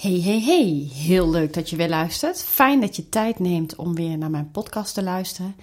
Hey, 0.00 0.20
hey, 0.20 0.40
hey. 0.40 0.90
Heel 0.92 1.30
leuk 1.30 1.54
dat 1.54 1.70
je 1.70 1.76
weer 1.76 1.88
luistert. 1.88 2.42
Fijn 2.42 2.80
dat 2.80 2.96
je 2.96 3.08
tijd 3.08 3.38
neemt 3.38 3.76
om 3.76 3.94
weer 3.94 4.18
naar 4.18 4.30
mijn 4.30 4.50
podcast 4.50 4.94
te 4.94 5.02
luisteren. 5.02 5.56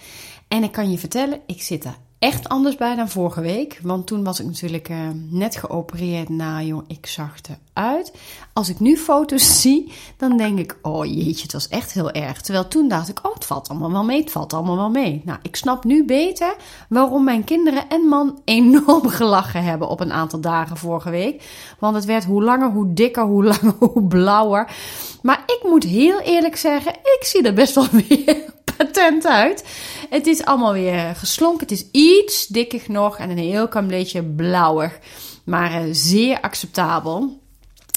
En 0.48 0.64
ik 0.64 0.72
kan 0.72 0.92
je 0.92 0.98
vertellen, 0.98 1.42
ik 1.46 1.62
zit 1.62 1.86
er 1.86 1.98
echt 2.26 2.50
anders 2.50 2.76
bij 2.76 2.96
dan 2.96 3.10
vorige 3.10 3.42
week. 3.42 3.80
Want 3.84 4.08
toen 4.08 4.24
was 4.24 4.40
ik 4.40 4.46
natuurlijk 4.46 4.90
uh, 4.90 4.98
net 5.30 5.56
geopereerd. 5.56 6.30
Nou 6.30 6.66
joh, 6.66 6.84
ik 6.88 7.06
zag 7.06 7.36
eruit. 7.74 8.14
Als 8.54 8.70
ik 8.70 8.80
nu 8.80 8.98
foto's 8.98 9.62
zie, 9.62 9.92
dan 10.18 10.38
denk 10.38 10.60
ik, 10.60 10.78
oh 10.82 11.06
jeetje, 11.06 11.42
het 11.42 11.54
was 11.54 11.68
echt 11.68 11.92
heel 11.92 12.12
erg. 12.12 12.42
Terwijl 12.42 12.68
toen 12.68 12.88
dacht 12.88 13.10
ik, 13.10 13.20
oh 13.24 13.34
het 13.34 13.46
valt 13.46 13.70
allemaal 13.70 13.92
wel 13.92 14.04
mee, 14.04 14.22
het 14.22 14.32
valt 14.32 14.54
allemaal 14.54 14.76
wel 14.76 14.90
mee. 14.90 15.22
Nou, 15.26 15.40
ik 15.42 15.56
snap 15.56 15.84
nu 15.84 16.06
beter 16.06 16.56
waarom 16.90 17.24
mijn 17.24 17.44
kinderen 17.44 17.90
en 17.90 18.02
man 18.02 18.40
enorm 18.46 19.08
gelachen 19.08 19.64
hebben 19.64 19.88
op 19.88 20.00
een 20.00 20.14
aantal 20.14 20.40
dagen 20.40 20.78
vorige 20.78 21.10
week. 21.10 21.44
Want 21.80 21.96
het 21.96 22.06
werd 22.06 22.26
hoe 22.26 22.44
langer, 22.44 22.72
hoe 22.72 22.94
dikker, 22.94 23.24
hoe 23.24 23.44
langer, 23.54 23.76
hoe 23.80 24.08
blauwer. 24.08 24.76
Maar 25.22 25.44
ik 25.46 25.60
moet 25.64 25.84
heel 25.84 26.20
eerlijk 26.20 26.56
zeggen, 26.56 26.94
ik 26.94 27.20
zie 27.22 27.44
er 27.44 27.54
best 27.54 27.76
wel 27.76 27.88
weer 27.90 28.54
patent 28.78 29.26
uit. 29.26 29.66
Het 30.10 30.28
is 30.28 30.46
allemaal 30.46 30.74
weer 30.74 31.16
geslonken. 31.16 31.68
Het 31.68 31.72
is 31.72 31.86
iets 31.92 32.48
dikker 32.48 32.82
nog 32.88 33.18
en 33.18 33.30
een 33.30 33.38
heel 33.38 33.68
klein 33.68 33.88
beetje 33.88 34.24
blauwig. 34.24 35.00
Maar 35.44 35.86
uh, 35.86 35.90
zeer 35.92 36.42
acceptabel. 36.42 37.40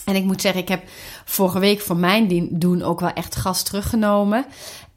En 0.04 0.14
ik 0.14 0.24
moet 0.24 0.40
zeggen, 0.40 0.60
ik 0.60 0.68
heb 0.68 0.82
vorige 1.24 1.58
week 1.58 1.80
voor 1.80 1.96
mijn 1.96 2.48
doen 2.50 2.82
ook 2.82 3.00
wel 3.00 3.12
echt 3.12 3.36
gas 3.36 3.62
teruggenomen. 3.62 4.46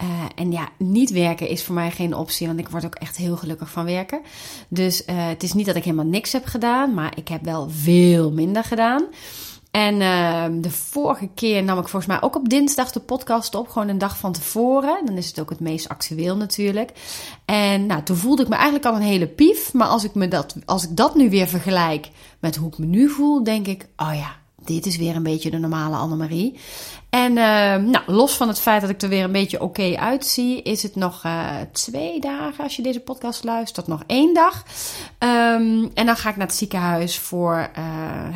Uh, 0.03 0.07
en 0.35 0.51
ja, 0.51 0.69
niet 0.77 1.11
werken 1.11 1.47
is 1.47 1.63
voor 1.63 1.75
mij 1.75 1.91
geen 1.91 2.15
optie, 2.15 2.47
want 2.47 2.59
ik 2.59 2.69
word 2.69 2.85
ook 2.85 2.95
echt 2.95 3.17
heel 3.17 3.37
gelukkig 3.37 3.69
van 3.69 3.85
werken. 3.85 4.21
Dus 4.67 5.01
uh, 5.01 5.27
het 5.27 5.43
is 5.43 5.53
niet 5.53 5.65
dat 5.65 5.75
ik 5.75 5.83
helemaal 5.83 6.05
niks 6.05 6.31
heb 6.31 6.45
gedaan, 6.45 6.93
maar 6.93 7.17
ik 7.17 7.27
heb 7.27 7.43
wel 7.43 7.69
veel 7.69 8.31
minder 8.31 8.63
gedaan. 8.63 9.03
En 9.71 10.01
uh, 10.01 10.45
de 10.61 10.71
vorige 10.71 11.29
keer 11.35 11.63
nam 11.63 11.77
ik 11.77 11.87
volgens 11.87 12.11
mij 12.11 12.21
ook 12.21 12.35
op 12.35 12.49
dinsdag 12.49 12.91
de 12.91 12.99
podcast 12.99 13.55
op, 13.55 13.67
gewoon 13.67 13.87
een 13.87 13.97
dag 13.97 14.17
van 14.17 14.31
tevoren. 14.31 15.05
Dan 15.05 15.17
is 15.17 15.27
het 15.27 15.39
ook 15.39 15.49
het 15.49 15.59
meest 15.59 15.89
actueel 15.89 16.35
natuurlijk. 16.35 16.91
En 17.45 17.85
nou, 17.85 18.03
toen 18.03 18.15
voelde 18.15 18.41
ik 18.41 18.47
me 18.47 18.55
eigenlijk 18.55 18.85
al 18.85 18.95
een 18.95 19.01
hele 19.01 19.27
pief. 19.27 19.73
Maar 19.73 19.87
als 19.87 20.03
ik, 20.03 20.13
me 20.13 20.27
dat, 20.27 20.55
als 20.65 20.83
ik 20.83 20.95
dat 20.97 21.15
nu 21.15 21.29
weer 21.29 21.47
vergelijk 21.47 22.09
met 22.39 22.55
hoe 22.55 22.67
ik 22.67 22.77
me 22.77 22.85
nu 22.85 23.09
voel, 23.09 23.43
denk 23.43 23.67
ik, 23.67 23.87
oh 23.97 24.13
ja, 24.13 24.40
dit 24.65 24.85
is 24.85 24.97
weer 24.97 25.15
een 25.15 25.23
beetje 25.23 25.49
de 25.51 25.57
normale 25.57 25.95
Annemarie. 25.95 26.59
En 27.09 27.31
uh, 27.31 27.35
nou, 27.75 28.01
los 28.05 28.33
van 28.33 28.47
het 28.47 28.59
feit 28.59 28.81
dat 28.81 28.89
ik 28.89 29.01
er 29.01 29.09
weer 29.09 29.23
een 29.23 29.31
beetje 29.31 29.61
oké 29.61 29.95
uitzie, 29.97 30.61
is 30.61 30.83
het 30.83 30.95
nog 30.95 31.23
uh, 31.25 31.49
twee 31.71 32.19
dagen 32.19 32.63
als 32.63 32.75
je 32.75 32.81
deze 32.81 32.99
podcast 32.99 33.43
luistert, 33.43 33.87
nog 33.87 34.03
één 34.07 34.33
dag. 34.33 34.63
Um, 35.19 35.91
en 35.93 36.05
dan 36.05 36.15
ga 36.15 36.29
ik 36.29 36.35
naar 36.35 36.47
het 36.47 36.55
ziekenhuis 36.55 37.19
voor 37.19 37.69
uh, 37.77 37.83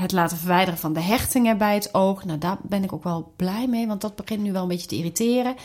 het 0.02 0.12
laten 0.12 0.38
verwijderen 0.38 0.80
van 0.80 0.94
de 0.94 1.02
hechtingen 1.02 1.58
bij 1.58 1.74
het 1.74 1.94
oog. 1.94 2.26
Nou, 2.26 2.40
daar 2.40 2.58
ben 2.62 2.84
ik 2.84 2.94
ook 2.94 3.04
wel 3.04 3.34
blij 3.36 3.68
mee, 3.68 3.88
want 3.88 4.02
dat 4.02 4.16
begint 4.16 4.42
nu 4.42 4.52
wel 4.52 4.62
een 4.62 4.68
beetje 4.68 4.88
te 4.88 4.98
irriteren. 4.98 5.56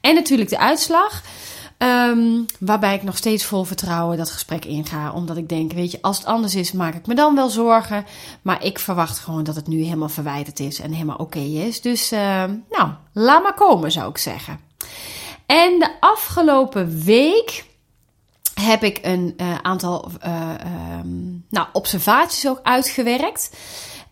En 0.00 0.14
natuurlijk 0.14 0.50
de 0.50 0.58
uitslag. 0.58 1.22
Um, 1.78 2.46
waarbij 2.60 2.94
ik 2.94 3.02
nog 3.02 3.16
steeds 3.16 3.44
vol 3.44 3.64
vertrouwen 3.64 4.16
dat 4.16 4.30
gesprek 4.30 4.64
inga. 4.64 5.12
Omdat 5.12 5.36
ik 5.36 5.48
denk, 5.48 5.72
weet 5.72 5.90
je, 5.90 6.02
als 6.02 6.18
het 6.18 6.26
anders 6.26 6.54
is, 6.54 6.72
maak 6.72 6.94
ik 6.94 7.06
me 7.06 7.14
dan 7.14 7.34
wel 7.34 7.48
zorgen. 7.48 8.06
Maar 8.42 8.64
ik 8.64 8.78
verwacht 8.78 9.18
gewoon 9.18 9.44
dat 9.44 9.54
het 9.54 9.66
nu 9.66 9.82
helemaal 9.82 10.08
verwijderd 10.08 10.60
is 10.60 10.80
en 10.80 10.92
helemaal 10.92 11.16
oké 11.16 11.38
is. 11.38 11.80
Dus, 11.80 12.12
uh, 12.12 12.18
nou, 12.70 12.90
laat 13.12 13.42
maar 13.42 13.54
komen, 13.54 13.92
zou 13.92 14.10
ik 14.10 14.18
zeggen. 14.18 14.60
En 15.46 15.78
de 15.78 15.90
afgelopen 16.00 17.02
week 17.04 17.64
heb 18.54 18.82
ik 18.82 18.98
een 19.02 19.34
uh, 19.36 19.58
aantal 19.62 20.10
uh, 20.26 20.50
nou, 21.50 21.66
observaties 21.72 22.48
ook 22.48 22.60
uitgewerkt. 22.62 23.50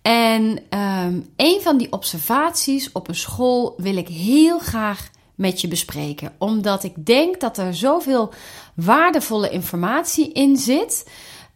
En 0.02 0.42
um, 0.78 1.32
een 1.36 1.60
van 1.62 1.76
die 1.76 1.92
observaties 1.92 2.92
op 2.92 3.08
een 3.08 3.14
school 3.14 3.74
wil 3.76 3.96
ik 3.96 4.08
heel 4.08 4.58
graag 4.58 5.10
met 5.36 5.60
je 5.60 5.68
bespreken. 5.68 6.32
Omdat 6.38 6.84
ik 6.84 7.06
denk 7.06 7.40
dat 7.40 7.58
er 7.58 7.74
zoveel 7.74 8.32
waardevolle 8.74 9.50
informatie 9.50 10.32
in 10.32 10.56
zit. 10.56 11.08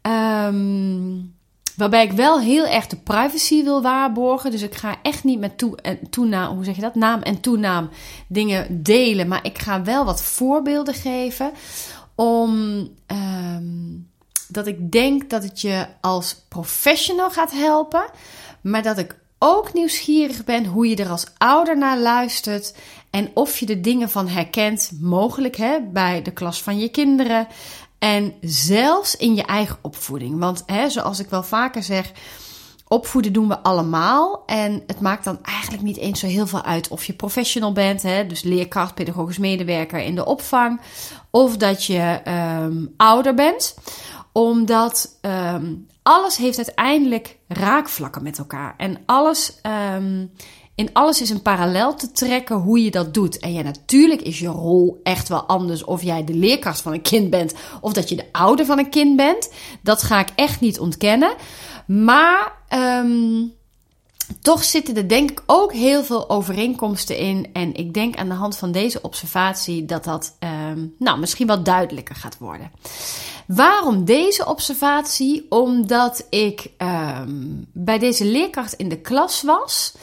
Um, 0.02 1.34
waarbij 1.76 2.04
ik 2.04 2.12
wel 2.12 2.40
heel 2.40 2.66
erg 2.66 2.86
de 2.86 2.96
privacy 2.96 3.64
wil 3.64 3.82
waarborgen. 3.82 4.50
Dus 4.50 4.62
ik 4.62 4.74
ga 4.74 4.96
echt 5.02 5.24
niet 5.24 5.40
met 5.40 5.58
toe 5.58 5.76
en 5.76 6.10
toenaam, 6.10 6.54
hoe 6.54 6.64
zeg 6.64 6.74
je 6.74 6.80
dat? 6.80 6.94
Naam 6.94 7.22
en 7.22 7.40
toenaam 7.40 7.88
dingen 8.28 8.82
delen. 8.82 9.28
Maar 9.28 9.44
ik 9.44 9.58
ga 9.58 9.82
wel 9.82 10.04
wat 10.04 10.22
voorbeelden 10.22 10.94
geven. 10.94 11.50
Om 12.14 12.52
um, 13.06 14.08
dat 14.48 14.66
ik 14.66 14.92
denk 14.92 15.30
dat 15.30 15.42
het 15.42 15.60
je 15.60 15.86
als 16.00 16.36
professional 16.48 17.30
gaat 17.30 17.52
helpen. 17.52 18.04
Maar 18.60 18.82
dat 18.82 18.98
ik 18.98 19.18
ook 19.38 19.72
nieuwsgierig 19.72 20.44
ben 20.44 20.64
hoe 20.64 20.88
je 20.88 20.96
er 20.96 21.08
als 21.08 21.26
ouder 21.38 21.78
naar 21.78 21.98
luistert 21.98 22.74
en 23.10 23.30
of 23.34 23.58
je 23.58 23.66
de 23.66 23.80
dingen 23.80 24.10
van 24.10 24.28
herkent, 24.28 24.90
mogelijk 25.00 25.56
hè, 25.56 25.78
bij 25.92 26.22
de 26.22 26.30
klas 26.30 26.62
van 26.62 26.78
je 26.78 26.88
kinderen. 26.88 27.46
En 27.98 28.34
zelfs 28.40 29.16
in 29.16 29.34
je 29.34 29.42
eigen 29.42 29.78
opvoeding. 29.82 30.38
Want 30.38 30.62
hè, 30.66 30.90
zoals 30.90 31.18
ik 31.18 31.30
wel 31.30 31.42
vaker 31.42 31.82
zeg, 31.82 32.12
opvoeden 32.88 33.32
doen 33.32 33.48
we 33.48 33.58
allemaal. 33.58 34.42
En 34.46 34.82
het 34.86 35.00
maakt 35.00 35.24
dan 35.24 35.38
eigenlijk 35.42 35.82
niet 35.82 35.96
eens 35.96 36.20
zo 36.20 36.26
heel 36.26 36.46
veel 36.46 36.62
uit 36.62 36.88
of 36.88 37.04
je 37.04 37.12
professional 37.12 37.72
bent, 37.72 38.02
hè, 38.02 38.26
dus 38.26 38.42
leerkracht, 38.42 38.94
pedagogisch 38.94 39.38
medewerker 39.38 39.98
in 39.98 40.14
de 40.14 40.24
opvang, 40.24 40.80
of 41.30 41.56
dat 41.56 41.84
je 41.84 42.20
um, 42.64 42.94
ouder 42.96 43.34
bent. 43.34 43.74
Omdat 44.32 45.18
um, 45.22 45.86
alles 46.02 46.36
heeft 46.36 46.56
uiteindelijk 46.56 47.36
raakvlakken 47.48 48.22
met 48.22 48.38
elkaar. 48.38 48.74
En 48.76 49.02
alles, 49.06 49.60
um, 49.96 50.30
in 50.74 50.90
alles 50.92 51.20
is 51.20 51.30
een 51.30 51.42
parallel 51.42 51.94
te 51.94 52.12
trekken 52.12 52.56
hoe 52.56 52.84
je 52.84 52.90
dat 52.90 53.14
doet. 53.14 53.38
En 53.38 53.52
ja, 53.52 53.62
natuurlijk 53.62 54.22
is 54.22 54.38
je 54.38 54.48
rol 54.48 55.00
echt 55.02 55.28
wel 55.28 55.42
anders 55.42 55.84
of 55.84 56.02
jij 56.02 56.24
de 56.24 56.34
leerkracht 56.34 56.80
van 56.80 56.92
een 56.92 57.02
kind 57.02 57.30
bent 57.30 57.54
of 57.80 57.92
dat 57.92 58.08
je 58.08 58.16
de 58.16 58.32
ouder 58.32 58.66
van 58.66 58.78
een 58.78 58.90
kind 58.90 59.16
bent. 59.16 59.52
Dat 59.82 60.02
ga 60.02 60.20
ik 60.20 60.28
echt 60.34 60.60
niet 60.60 60.78
ontkennen. 60.78 61.34
Maar 61.86 62.52
um, 63.04 63.52
toch 64.40 64.64
zitten 64.64 64.96
er 64.96 65.08
denk 65.08 65.30
ik 65.30 65.42
ook 65.46 65.72
heel 65.72 66.04
veel 66.04 66.30
overeenkomsten 66.30 67.16
in. 67.16 67.46
En 67.52 67.74
ik 67.74 67.94
denk 67.94 68.16
aan 68.16 68.28
de 68.28 68.34
hand 68.34 68.56
van 68.56 68.72
deze 68.72 69.02
observatie 69.02 69.84
dat 69.84 70.04
dat 70.04 70.36
um, 70.70 70.94
nou, 70.98 71.18
misschien 71.18 71.46
wel 71.46 71.62
duidelijker 71.62 72.14
gaat 72.14 72.38
worden. 72.38 72.70
Waarom 73.46 74.04
deze 74.04 74.46
observatie? 74.46 75.46
Omdat 75.48 76.26
ik 76.30 76.70
um, 76.78 77.66
bij 77.72 77.98
deze 77.98 78.24
leerkracht 78.24 78.72
in 78.72 78.88
de 78.88 79.00
klas 79.00 79.42
was. 79.42 79.94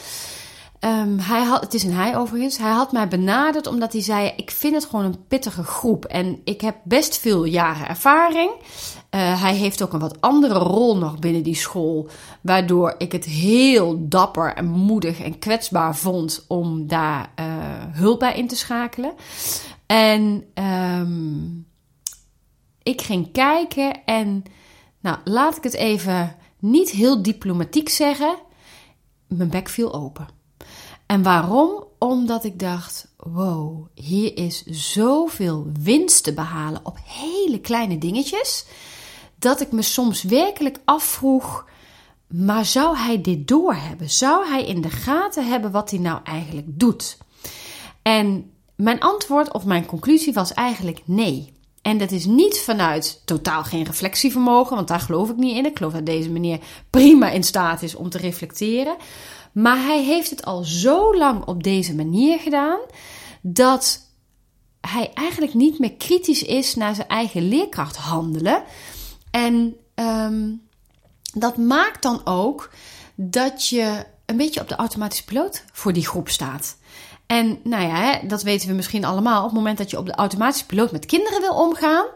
Um, 0.80 1.18
hij 1.18 1.42
had, 1.42 1.60
het 1.60 1.74
is 1.74 1.82
een 1.82 1.92
hij 1.92 2.16
overigens. 2.16 2.58
Hij 2.58 2.70
had 2.70 2.92
mij 2.92 3.08
benaderd 3.08 3.66
omdat 3.66 3.92
hij 3.92 4.02
zei: 4.02 4.32
Ik 4.36 4.50
vind 4.50 4.74
het 4.74 4.84
gewoon 4.84 5.04
een 5.04 5.26
pittige 5.28 5.62
groep. 5.62 6.04
En 6.04 6.40
ik 6.44 6.60
heb 6.60 6.76
best 6.84 7.18
veel 7.18 7.44
jaren 7.44 7.88
ervaring. 7.88 8.50
Uh, 8.50 9.42
hij 9.42 9.54
heeft 9.54 9.82
ook 9.82 9.92
een 9.92 10.00
wat 10.00 10.20
andere 10.20 10.58
rol 10.58 10.96
nog 10.96 11.18
binnen 11.18 11.42
die 11.42 11.54
school. 11.54 12.08
Waardoor 12.40 12.94
ik 12.98 13.12
het 13.12 13.24
heel 13.24 14.08
dapper 14.08 14.54
en 14.54 14.66
moedig 14.66 15.20
en 15.20 15.38
kwetsbaar 15.38 15.96
vond 15.96 16.44
om 16.48 16.86
daar 16.86 17.32
uh, 17.40 17.46
hulp 17.92 18.18
bij 18.18 18.34
in 18.34 18.48
te 18.48 18.56
schakelen. 18.56 19.14
En 19.86 20.44
um, 20.54 21.66
ik 22.82 23.02
ging 23.02 23.32
kijken 23.32 24.04
en, 24.04 24.42
nou, 25.00 25.18
laat 25.24 25.56
ik 25.56 25.62
het 25.62 25.74
even 25.74 26.36
niet 26.58 26.90
heel 26.90 27.22
diplomatiek 27.22 27.88
zeggen. 27.88 28.36
Mijn 29.26 29.50
bek 29.50 29.68
viel 29.68 29.94
open. 29.94 30.37
En 31.08 31.22
waarom? 31.22 31.84
Omdat 31.98 32.44
ik 32.44 32.58
dacht: 32.58 33.08
wow, 33.16 33.86
hier 33.94 34.36
is 34.36 34.64
zoveel 34.66 35.66
winst 35.80 36.24
te 36.24 36.34
behalen 36.34 36.80
op 36.82 36.98
hele 37.04 37.60
kleine 37.60 37.98
dingetjes. 37.98 38.64
Dat 39.38 39.60
ik 39.60 39.72
me 39.72 39.82
soms 39.82 40.22
werkelijk 40.22 40.78
afvroeg: 40.84 41.66
maar 42.26 42.64
zou 42.64 42.96
hij 42.96 43.20
dit 43.20 43.48
doorhebben? 43.48 44.10
Zou 44.10 44.46
hij 44.46 44.64
in 44.64 44.80
de 44.80 44.90
gaten 44.90 45.48
hebben 45.48 45.70
wat 45.70 45.90
hij 45.90 45.98
nou 45.98 46.20
eigenlijk 46.24 46.66
doet? 46.78 47.18
En 48.02 48.50
mijn 48.76 49.00
antwoord 49.00 49.52
of 49.52 49.64
mijn 49.64 49.86
conclusie 49.86 50.32
was 50.32 50.54
eigenlijk 50.54 51.00
nee. 51.04 51.52
En 51.88 51.98
dat 51.98 52.10
is 52.10 52.24
niet 52.24 52.58
vanuit 52.58 53.22
totaal 53.24 53.64
geen 53.64 53.84
reflectievermogen, 53.84 54.76
want 54.76 54.88
daar 54.88 55.00
geloof 55.00 55.30
ik 55.30 55.36
niet 55.36 55.56
in. 55.56 55.66
Ik 55.66 55.76
geloof 55.76 55.92
dat 55.92 56.06
deze 56.06 56.30
meneer 56.30 56.58
prima 56.90 57.30
in 57.30 57.42
staat 57.42 57.82
is 57.82 57.94
om 57.94 58.10
te 58.10 58.18
reflecteren. 58.18 58.96
Maar 59.52 59.76
hij 59.76 60.02
heeft 60.02 60.30
het 60.30 60.44
al 60.44 60.62
zo 60.64 61.16
lang 61.16 61.44
op 61.44 61.62
deze 61.62 61.94
manier 61.94 62.38
gedaan 62.38 62.78
dat 63.42 64.00
hij 64.80 65.10
eigenlijk 65.14 65.54
niet 65.54 65.78
meer 65.78 65.94
kritisch 65.94 66.42
is 66.42 66.74
naar 66.74 66.94
zijn 66.94 67.08
eigen 67.08 67.48
leerkracht 67.48 67.96
handelen. 67.96 68.62
En 69.30 69.76
um, 69.94 70.62
dat 71.32 71.56
maakt 71.56 72.02
dan 72.02 72.20
ook 72.24 72.70
dat 73.14 73.68
je 73.68 74.04
een 74.26 74.36
beetje 74.36 74.60
op 74.60 74.68
de 74.68 74.76
automatische 74.76 75.24
piloot 75.24 75.64
voor 75.72 75.92
die 75.92 76.06
groep 76.06 76.28
staat. 76.28 76.76
En 77.28 77.58
nou 77.62 77.86
ja, 77.86 78.20
dat 78.22 78.42
weten 78.42 78.68
we 78.68 78.74
misschien 78.74 79.04
allemaal. 79.04 79.38
Op 79.38 79.44
het 79.44 79.54
moment 79.54 79.78
dat 79.78 79.90
je 79.90 79.98
op 79.98 80.06
de 80.06 80.14
automatische 80.14 80.66
piloot 80.66 80.92
met 80.92 81.06
kinderen 81.06 81.40
wil 81.40 81.54
omgaan, 81.54 82.06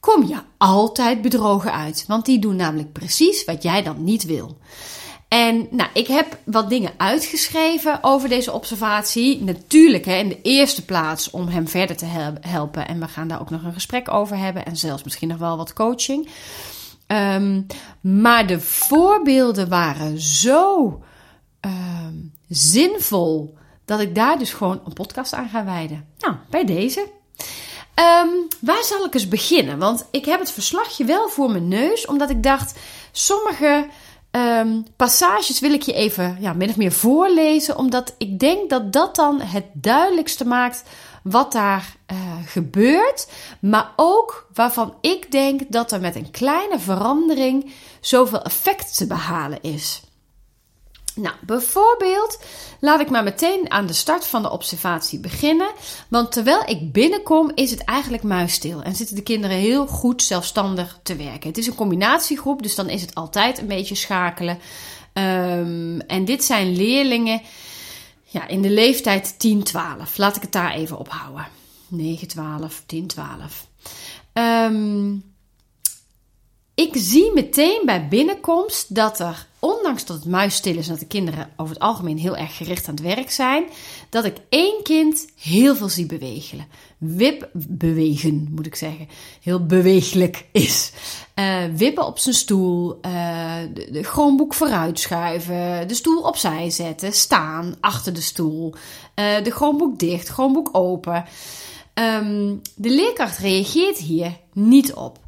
kom 0.00 0.26
je 0.26 0.38
altijd 0.58 1.22
bedrogen 1.22 1.72
uit. 1.72 2.04
Want 2.06 2.24
die 2.24 2.38
doen 2.38 2.56
namelijk 2.56 2.92
precies 2.92 3.44
wat 3.44 3.62
jij 3.62 3.82
dan 3.82 4.04
niet 4.04 4.24
wil. 4.24 4.58
En 5.28 5.68
nou, 5.70 5.90
ik 5.92 6.06
heb 6.06 6.38
wat 6.44 6.68
dingen 6.68 6.92
uitgeschreven 6.96 7.98
over 8.02 8.28
deze 8.28 8.52
observatie. 8.52 9.42
Natuurlijk 9.44 10.04
hè, 10.04 10.14
in 10.14 10.28
de 10.28 10.42
eerste 10.42 10.84
plaats 10.84 11.30
om 11.30 11.48
hem 11.48 11.68
verder 11.68 11.96
te 11.96 12.36
helpen. 12.40 12.88
En 12.88 13.00
we 13.00 13.08
gaan 13.08 13.28
daar 13.28 13.40
ook 13.40 13.50
nog 13.50 13.62
een 13.62 13.72
gesprek 13.72 14.12
over 14.12 14.36
hebben. 14.36 14.64
En 14.64 14.76
zelfs 14.76 15.04
misschien 15.04 15.28
nog 15.28 15.38
wel 15.38 15.56
wat 15.56 15.72
coaching. 15.72 16.28
Um, 17.06 17.66
maar 18.00 18.46
de 18.46 18.60
voorbeelden 18.60 19.68
waren 19.68 20.20
zo 20.20 21.02
um, 21.60 22.32
zinvol 22.48 23.57
dat 23.88 24.00
ik 24.00 24.14
daar 24.14 24.38
dus 24.38 24.52
gewoon 24.52 24.80
een 24.84 24.92
podcast 24.92 25.32
aan 25.32 25.48
ga 25.48 25.64
wijden. 25.64 26.08
Nou, 26.18 26.34
bij 26.50 26.64
deze. 26.64 27.00
Um, 27.94 28.48
waar 28.60 28.82
zal 28.82 29.04
ik 29.04 29.14
eens 29.14 29.28
beginnen? 29.28 29.78
Want 29.78 30.06
ik 30.10 30.24
heb 30.24 30.40
het 30.40 30.50
verslagje 30.50 31.04
wel 31.04 31.28
voor 31.28 31.50
mijn 31.50 31.68
neus, 31.68 32.06
omdat 32.06 32.30
ik 32.30 32.42
dacht, 32.42 32.78
sommige 33.12 33.86
um, 34.30 34.86
passages 34.96 35.60
wil 35.60 35.72
ik 35.72 35.82
je 35.82 35.92
even 35.92 36.36
ja, 36.40 36.52
min 36.52 36.68
of 36.68 36.76
meer 36.76 36.92
voorlezen, 36.92 37.76
omdat 37.76 38.14
ik 38.18 38.38
denk 38.38 38.70
dat 38.70 38.92
dat 38.92 39.16
dan 39.16 39.40
het 39.40 39.64
duidelijkste 39.72 40.46
maakt 40.46 40.82
wat 41.22 41.52
daar 41.52 41.96
uh, 42.12 42.18
gebeurt, 42.46 43.28
maar 43.60 43.92
ook 43.96 44.48
waarvan 44.54 44.94
ik 45.00 45.32
denk 45.32 45.60
dat 45.68 45.92
er 45.92 46.00
met 46.00 46.16
een 46.16 46.30
kleine 46.30 46.78
verandering 46.78 47.72
zoveel 48.00 48.42
effect 48.42 48.96
te 48.96 49.06
behalen 49.06 49.62
is. 49.62 50.02
Nou, 51.18 51.34
bijvoorbeeld, 51.40 52.38
laat 52.80 53.00
ik 53.00 53.10
maar 53.10 53.22
meteen 53.22 53.70
aan 53.70 53.86
de 53.86 53.92
start 53.92 54.26
van 54.26 54.42
de 54.42 54.50
observatie 54.50 55.20
beginnen. 55.20 55.70
Want 56.08 56.32
terwijl 56.32 56.62
ik 56.66 56.92
binnenkom, 56.92 57.52
is 57.54 57.70
het 57.70 57.84
eigenlijk 57.84 58.22
muisstil. 58.22 58.82
En 58.82 58.94
zitten 58.94 59.16
de 59.16 59.22
kinderen 59.22 59.56
heel 59.56 59.86
goed 59.86 60.22
zelfstandig 60.22 60.98
te 61.02 61.16
werken. 61.16 61.48
Het 61.48 61.58
is 61.58 61.66
een 61.66 61.74
combinatiegroep, 61.74 62.62
dus 62.62 62.74
dan 62.74 62.88
is 62.88 63.00
het 63.00 63.14
altijd 63.14 63.58
een 63.58 63.66
beetje 63.66 63.94
schakelen. 63.94 64.58
Um, 65.12 66.00
en 66.00 66.24
dit 66.24 66.44
zijn 66.44 66.76
leerlingen 66.76 67.40
ja, 68.24 68.48
in 68.48 68.62
de 68.62 68.70
leeftijd 68.70 69.34
10-12. 69.34 70.16
Laat 70.16 70.36
ik 70.36 70.42
het 70.42 70.52
daar 70.52 70.72
even 70.72 70.98
op 70.98 71.08
houden. 71.08 71.46
9, 71.88 72.28
12, 72.28 72.82
10, 72.86 73.06
12. 73.06 73.66
Um, 74.32 75.24
ik 76.74 76.90
zie 76.96 77.32
meteen 77.34 77.82
bij 77.84 78.08
binnenkomst 78.08 78.94
dat 78.94 79.20
er, 79.20 79.47
ondanks 79.58 80.04
dat 80.04 80.16
het 80.16 80.26
muisstil 80.26 80.76
is 80.76 80.84
en 80.84 80.90
dat 80.90 81.00
de 81.00 81.06
kinderen 81.06 81.50
over 81.56 81.74
het 81.74 81.82
algemeen 81.82 82.18
heel 82.18 82.36
erg 82.36 82.56
gericht 82.56 82.88
aan 82.88 82.94
het 82.94 83.04
werk 83.04 83.30
zijn, 83.30 83.64
dat 84.08 84.24
ik 84.24 84.36
één 84.48 84.82
kind 84.82 85.26
heel 85.36 85.76
veel 85.76 85.88
zie 85.88 86.06
bewegen. 86.06 86.66
Wip 86.98 87.48
bewegen, 87.52 88.48
moet 88.50 88.66
ik 88.66 88.74
zeggen. 88.74 89.08
Heel 89.42 89.66
beweeglijk 89.66 90.44
is. 90.52 90.92
Uh, 91.34 91.64
wippen 91.74 92.06
op 92.06 92.18
zijn 92.18 92.34
stoel, 92.34 92.98
uh, 93.06 93.56
de, 93.74 93.88
de 93.90 94.02
groenboek 94.02 94.54
vooruitschuiven, 94.54 95.88
de 95.88 95.94
stoel 95.94 96.22
opzij 96.22 96.70
zetten, 96.70 97.12
staan 97.12 97.76
achter 97.80 98.12
de 98.12 98.20
stoel, 98.20 98.74
uh, 99.14 99.42
de 99.42 99.50
groenboek 99.50 99.98
dicht, 99.98 100.28
groenboek 100.28 100.68
open. 100.72 101.24
Um, 101.94 102.60
de 102.74 102.90
leerkracht 102.90 103.38
reageert 103.38 103.98
hier 103.98 104.36
niet 104.52 104.92
op. 104.92 105.18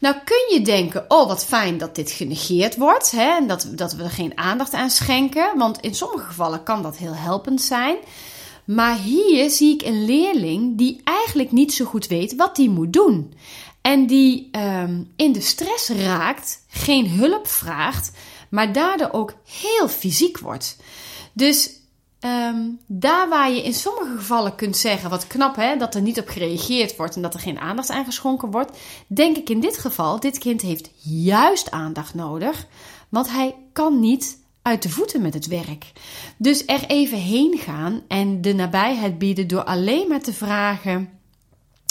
Nou 0.00 0.16
kun 0.24 0.54
je 0.56 0.62
denken, 0.62 1.04
oh 1.08 1.26
wat 1.26 1.44
fijn 1.44 1.78
dat 1.78 1.94
dit 1.94 2.10
genegeerd 2.10 2.76
wordt 2.76 3.10
hè, 3.10 3.36
en 3.36 3.46
dat, 3.46 3.68
dat 3.70 3.92
we 3.92 4.02
er 4.02 4.10
geen 4.10 4.38
aandacht 4.38 4.72
aan 4.72 4.90
schenken, 4.90 5.58
want 5.58 5.80
in 5.80 5.94
sommige 5.94 6.24
gevallen 6.24 6.62
kan 6.62 6.82
dat 6.82 6.96
heel 6.96 7.14
helpend 7.14 7.62
zijn. 7.62 7.96
Maar 8.64 8.98
hier 8.98 9.50
zie 9.50 9.74
ik 9.74 9.82
een 9.82 10.04
leerling 10.04 10.78
die 10.78 11.00
eigenlijk 11.04 11.52
niet 11.52 11.72
zo 11.72 11.84
goed 11.84 12.06
weet 12.06 12.36
wat 12.36 12.56
hij 12.56 12.68
moet 12.68 12.92
doen. 12.92 13.34
En 13.80 14.06
die 14.06 14.48
um, 14.52 15.12
in 15.16 15.32
de 15.32 15.40
stress 15.40 15.88
raakt, 15.88 16.64
geen 16.68 17.08
hulp 17.08 17.46
vraagt, 17.46 18.10
maar 18.50 18.72
daardoor 18.72 19.08
ook 19.12 19.34
heel 19.44 19.88
fysiek 19.88 20.38
wordt. 20.38 20.76
Dus 21.32 21.70
Um, 22.24 22.78
daar 22.86 23.28
waar 23.28 23.50
je 23.50 23.62
in 23.62 23.74
sommige 23.74 24.16
gevallen 24.16 24.54
kunt 24.54 24.76
zeggen, 24.76 25.10
wat 25.10 25.26
knap 25.26 25.56
hè, 25.56 25.76
dat 25.76 25.94
er 25.94 26.00
niet 26.00 26.20
op 26.20 26.28
gereageerd 26.28 26.96
wordt 26.96 27.16
en 27.16 27.22
dat 27.22 27.34
er 27.34 27.40
geen 27.40 27.58
aandacht 27.58 27.90
aan 27.90 28.04
geschonken 28.04 28.50
wordt, 28.50 28.78
denk 29.06 29.36
ik 29.36 29.48
in 29.48 29.60
dit 29.60 29.78
geval, 29.78 30.20
dit 30.20 30.38
kind 30.38 30.60
heeft 30.60 30.90
juist 31.02 31.70
aandacht 31.70 32.14
nodig, 32.14 32.66
want 33.08 33.30
hij 33.30 33.54
kan 33.72 34.00
niet 34.00 34.38
uit 34.62 34.82
de 34.82 34.88
voeten 34.88 35.22
met 35.22 35.34
het 35.34 35.46
werk. 35.46 35.92
Dus 36.36 36.64
er 36.66 36.84
even 36.86 37.18
heen 37.18 37.58
gaan 37.58 38.02
en 38.08 38.40
de 38.40 38.54
nabijheid 38.54 39.18
bieden 39.18 39.48
door 39.48 39.64
alleen 39.64 40.08
maar 40.08 40.22
te 40.22 40.32
vragen: 40.32 41.08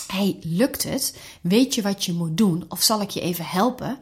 Hey, 0.07 0.37
lukt 0.41 0.83
het? 0.83 1.17
Weet 1.41 1.75
je 1.75 1.81
wat 1.81 2.05
je 2.05 2.13
moet 2.13 2.37
doen? 2.37 2.65
Of 2.67 2.81
zal 2.81 3.01
ik 3.01 3.09
je 3.09 3.21
even 3.21 3.45
helpen? 3.45 3.97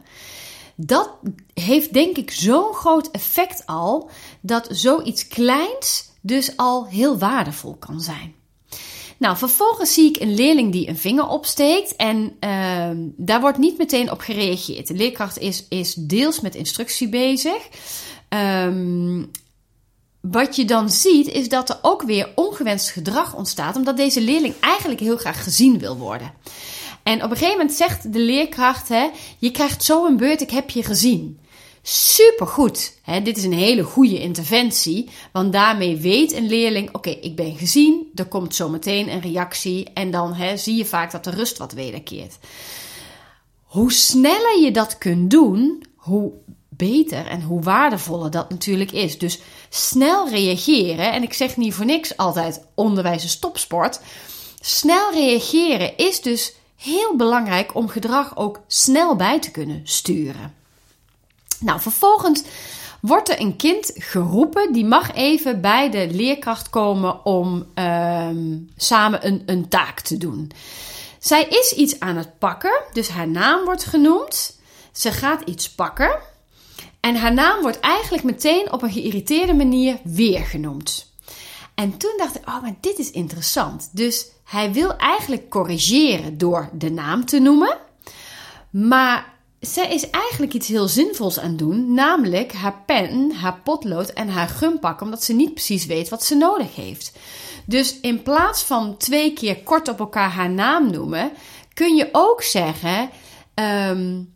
Dat 0.74 1.10
heeft 1.54 1.92
denk 1.92 2.16
ik 2.16 2.30
zo'n 2.30 2.74
groot 2.74 3.10
effect 3.10 3.66
al 3.66 4.10
dat 4.40 4.68
zoiets 4.70 5.28
kleins 5.28 6.07
dus 6.20 6.56
al 6.56 6.86
heel 6.86 7.18
waardevol 7.18 7.76
kan 7.76 8.00
zijn. 8.00 8.34
Nou, 9.18 9.36
vervolgens 9.36 9.94
zie 9.94 10.08
ik 10.08 10.20
een 10.20 10.34
leerling 10.34 10.72
die 10.72 10.88
een 10.88 10.96
vinger 10.96 11.28
opsteekt 11.28 11.96
en 11.96 12.36
uh, 12.40 12.90
daar 13.16 13.40
wordt 13.40 13.58
niet 13.58 13.78
meteen 13.78 14.10
op 14.10 14.20
gereageerd. 14.20 14.86
De 14.86 14.94
leerkracht 14.94 15.38
is, 15.38 15.64
is 15.68 15.94
deels 15.94 16.40
met 16.40 16.54
instructie 16.54 17.08
bezig. 17.08 17.68
Um, 18.28 19.30
wat 20.20 20.56
je 20.56 20.64
dan 20.64 20.90
ziet 20.90 21.28
is 21.28 21.48
dat 21.48 21.68
er 21.68 21.78
ook 21.82 22.02
weer 22.02 22.28
ongewenst 22.34 22.90
gedrag 22.90 23.34
ontstaat, 23.34 23.76
omdat 23.76 23.96
deze 23.96 24.20
leerling 24.20 24.54
eigenlijk 24.60 25.00
heel 25.00 25.16
graag 25.16 25.42
gezien 25.42 25.78
wil 25.78 25.96
worden. 25.96 26.32
En 27.02 27.24
op 27.24 27.30
een 27.30 27.36
gegeven 27.36 27.58
moment 27.58 27.76
zegt 27.76 28.12
de 28.12 28.18
leerkracht: 28.18 28.88
hè, 28.88 29.10
Je 29.38 29.50
krijgt 29.50 29.84
zo 29.84 30.06
een 30.06 30.16
beurt, 30.16 30.40
ik 30.40 30.50
heb 30.50 30.70
je 30.70 30.82
gezien. 30.82 31.38
Supergoed. 31.90 32.98
Hè, 33.02 33.22
dit 33.22 33.36
is 33.36 33.44
een 33.44 33.52
hele 33.52 33.82
goede 33.82 34.20
interventie, 34.20 35.08
want 35.32 35.52
daarmee 35.52 35.96
weet 35.96 36.32
een 36.32 36.46
leerling: 36.46 36.94
oké, 36.94 37.10
ik 37.10 37.36
ben 37.36 37.56
gezien, 37.56 38.10
er 38.14 38.24
komt 38.26 38.54
zo 38.54 38.68
meteen 38.68 39.12
een 39.12 39.20
reactie 39.20 39.90
en 39.94 40.10
dan 40.10 40.36
zie 40.56 40.76
je 40.76 40.84
vaak 40.84 41.10
dat 41.10 41.24
de 41.24 41.30
rust 41.30 41.58
wat 41.58 41.72
wederkeert. 41.72 42.38
Hoe 43.62 43.92
sneller 43.92 44.60
je 44.60 44.70
dat 44.70 44.98
kunt 44.98 45.30
doen, 45.30 45.84
hoe 45.96 46.32
beter 46.68 47.26
en 47.26 47.42
hoe 47.42 47.62
waardevoller 47.62 48.30
dat 48.30 48.50
natuurlijk 48.50 48.92
is. 48.92 49.18
Dus 49.18 49.40
snel 49.68 50.28
reageren, 50.28 51.12
en 51.12 51.22
ik 51.22 51.32
zeg 51.32 51.56
niet 51.56 51.74
voor 51.74 51.84
niks 51.84 52.16
altijd 52.16 52.64
onderwijs 52.74 53.24
is 53.24 53.38
topsport. 53.38 54.00
Snel 54.60 55.12
reageren 55.12 55.96
is 55.96 56.20
dus 56.20 56.54
heel 56.76 57.16
belangrijk 57.16 57.74
om 57.74 57.88
gedrag 57.88 58.36
ook 58.36 58.60
snel 58.66 59.16
bij 59.16 59.40
te 59.40 59.50
kunnen 59.50 59.80
sturen. 59.84 60.57
Nou, 61.60 61.80
vervolgens 61.80 62.42
wordt 63.00 63.28
er 63.28 63.40
een 63.40 63.56
kind 63.56 63.90
geroepen, 63.94 64.72
die 64.72 64.84
mag 64.84 65.14
even 65.14 65.60
bij 65.60 65.90
de 65.90 66.08
leerkracht 66.10 66.70
komen 66.70 67.24
om 67.24 67.66
ehm, 67.74 68.56
samen 68.76 69.26
een, 69.26 69.42
een 69.46 69.68
taak 69.68 70.00
te 70.00 70.16
doen. 70.16 70.50
Zij 71.18 71.44
is 71.44 71.72
iets 71.72 72.00
aan 72.00 72.16
het 72.16 72.38
pakken, 72.38 72.82
dus 72.92 73.08
haar 73.08 73.28
naam 73.28 73.64
wordt 73.64 73.84
genoemd. 73.84 74.58
Ze 74.92 75.12
gaat 75.12 75.42
iets 75.44 75.70
pakken. 75.70 76.18
En 77.00 77.16
haar 77.16 77.34
naam 77.34 77.62
wordt 77.62 77.80
eigenlijk 77.80 78.24
meteen 78.24 78.72
op 78.72 78.82
een 78.82 78.92
geïrriteerde 78.92 79.54
manier 79.54 79.98
weer 80.04 80.44
genoemd. 80.44 81.12
En 81.74 81.96
toen 81.96 82.14
dacht 82.16 82.36
ik, 82.36 82.48
oh, 82.48 82.62
maar 82.62 82.74
dit 82.80 82.98
is 82.98 83.10
interessant. 83.10 83.88
Dus 83.92 84.26
hij 84.44 84.72
wil 84.72 84.96
eigenlijk 84.96 85.50
corrigeren 85.50 86.38
door 86.38 86.68
de 86.72 86.90
naam 86.90 87.24
te 87.24 87.38
noemen. 87.38 87.76
Maar 88.70 89.32
zij 89.60 89.94
is 89.94 90.10
eigenlijk 90.10 90.52
iets 90.52 90.68
heel 90.68 90.88
zinvols 90.88 91.38
aan 91.38 91.56
doen, 91.56 91.94
namelijk 91.94 92.52
haar 92.52 92.82
pen, 92.86 93.32
haar 93.32 93.60
potlood 93.64 94.08
en 94.08 94.28
haar 94.28 94.48
gum 94.48 94.78
pakken, 94.78 95.06
omdat 95.06 95.24
ze 95.24 95.32
niet 95.32 95.54
precies 95.54 95.86
weet 95.86 96.08
wat 96.08 96.24
ze 96.24 96.34
nodig 96.34 96.74
heeft. 96.74 97.12
Dus 97.64 98.00
in 98.00 98.22
plaats 98.22 98.62
van 98.62 98.96
twee 98.96 99.32
keer 99.32 99.62
kort 99.62 99.88
op 99.88 99.98
elkaar 99.98 100.30
haar 100.30 100.50
naam 100.50 100.90
noemen, 100.90 101.30
kun 101.74 101.96
je 101.96 102.08
ook 102.12 102.42
zeggen, 102.42 103.10
um, 103.54 104.34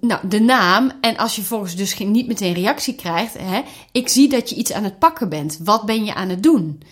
nou, 0.00 0.28
de 0.28 0.40
naam. 0.40 0.92
En 1.00 1.16
als 1.16 1.36
je 1.36 1.42
volgens 1.42 1.76
dus 1.76 1.98
niet 1.98 2.26
meteen 2.26 2.54
reactie 2.54 2.94
krijgt, 2.94 3.38
hè, 3.38 3.62
ik 3.92 4.08
zie 4.08 4.28
dat 4.28 4.50
je 4.50 4.56
iets 4.56 4.72
aan 4.72 4.84
het 4.84 4.98
pakken 4.98 5.28
bent. 5.28 5.58
Wat 5.64 5.86
ben 5.86 6.04
je 6.04 6.14
aan 6.14 6.28
het 6.28 6.42
doen? 6.42 6.82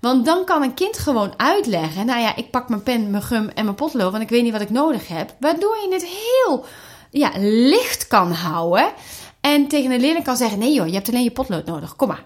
Want 0.00 0.24
dan 0.24 0.44
kan 0.44 0.62
een 0.62 0.74
kind 0.74 0.98
gewoon 0.98 1.34
uitleggen, 1.36 2.06
nou 2.06 2.20
ja, 2.20 2.36
ik 2.36 2.50
pak 2.50 2.68
mijn 2.68 2.82
pen, 2.82 3.10
mijn 3.10 3.22
gum 3.22 3.48
en 3.48 3.64
mijn 3.64 3.76
potlood, 3.76 4.10
want 4.10 4.22
ik 4.22 4.28
weet 4.28 4.42
niet 4.42 4.52
wat 4.52 4.60
ik 4.60 4.70
nodig 4.70 5.08
heb. 5.08 5.34
Waardoor 5.40 5.76
je 5.76 5.92
het 5.92 6.06
heel 6.06 6.64
ja, 7.10 7.30
licht 7.36 8.06
kan 8.06 8.32
houden. 8.32 8.92
En 9.40 9.68
tegen 9.68 9.90
een 9.90 10.00
leerling 10.00 10.24
kan 10.24 10.36
zeggen: 10.36 10.58
nee 10.58 10.74
joh, 10.74 10.86
je 10.86 10.94
hebt 10.94 11.08
alleen 11.08 11.22
je 11.22 11.30
potlood 11.30 11.66
nodig, 11.66 11.96
kom 11.96 12.08
maar. 12.08 12.24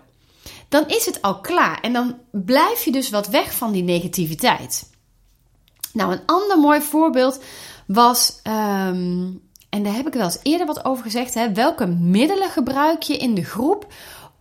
Dan 0.68 0.88
is 0.88 1.06
het 1.06 1.22
al 1.22 1.40
klaar. 1.40 1.80
En 1.80 1.92
dan 1.92 2.18
blijf 2.30 2.84
je 2.84 2.92
dus 2.92 3.10
wat 3.10 3.28
weg 3.28 3.52
van 3.52 3.72
die 3.72 3.82
negativiteit. 3.82 4.90
Nou, 5.92 6.12
een 6.12 6.26
ander 6.26 6.58
mooi 6.58 6.80
voorbeeld 6.80 7.40
was. 7.86 8.40
Ehm, 8.42 9.30
en 9.68 9.82
daar 9.82 9.94
heb 9.94 10.06
ik 10.06 10.12
wel 10.12 10.24
eens 10.24 10.38
eerder 10.42 10.66
wat 10.66 10.84
over 10.84 11.04
gezegd. 11.04 11.34
Hè, 11.34 11.52
welke 11.52 11.86
middelen 11.86 12.50
gebruik 12.50 13.02
je 13.02 13.16
in 13.16 13.34
de 13.34 13.44
groep 13.44 13.86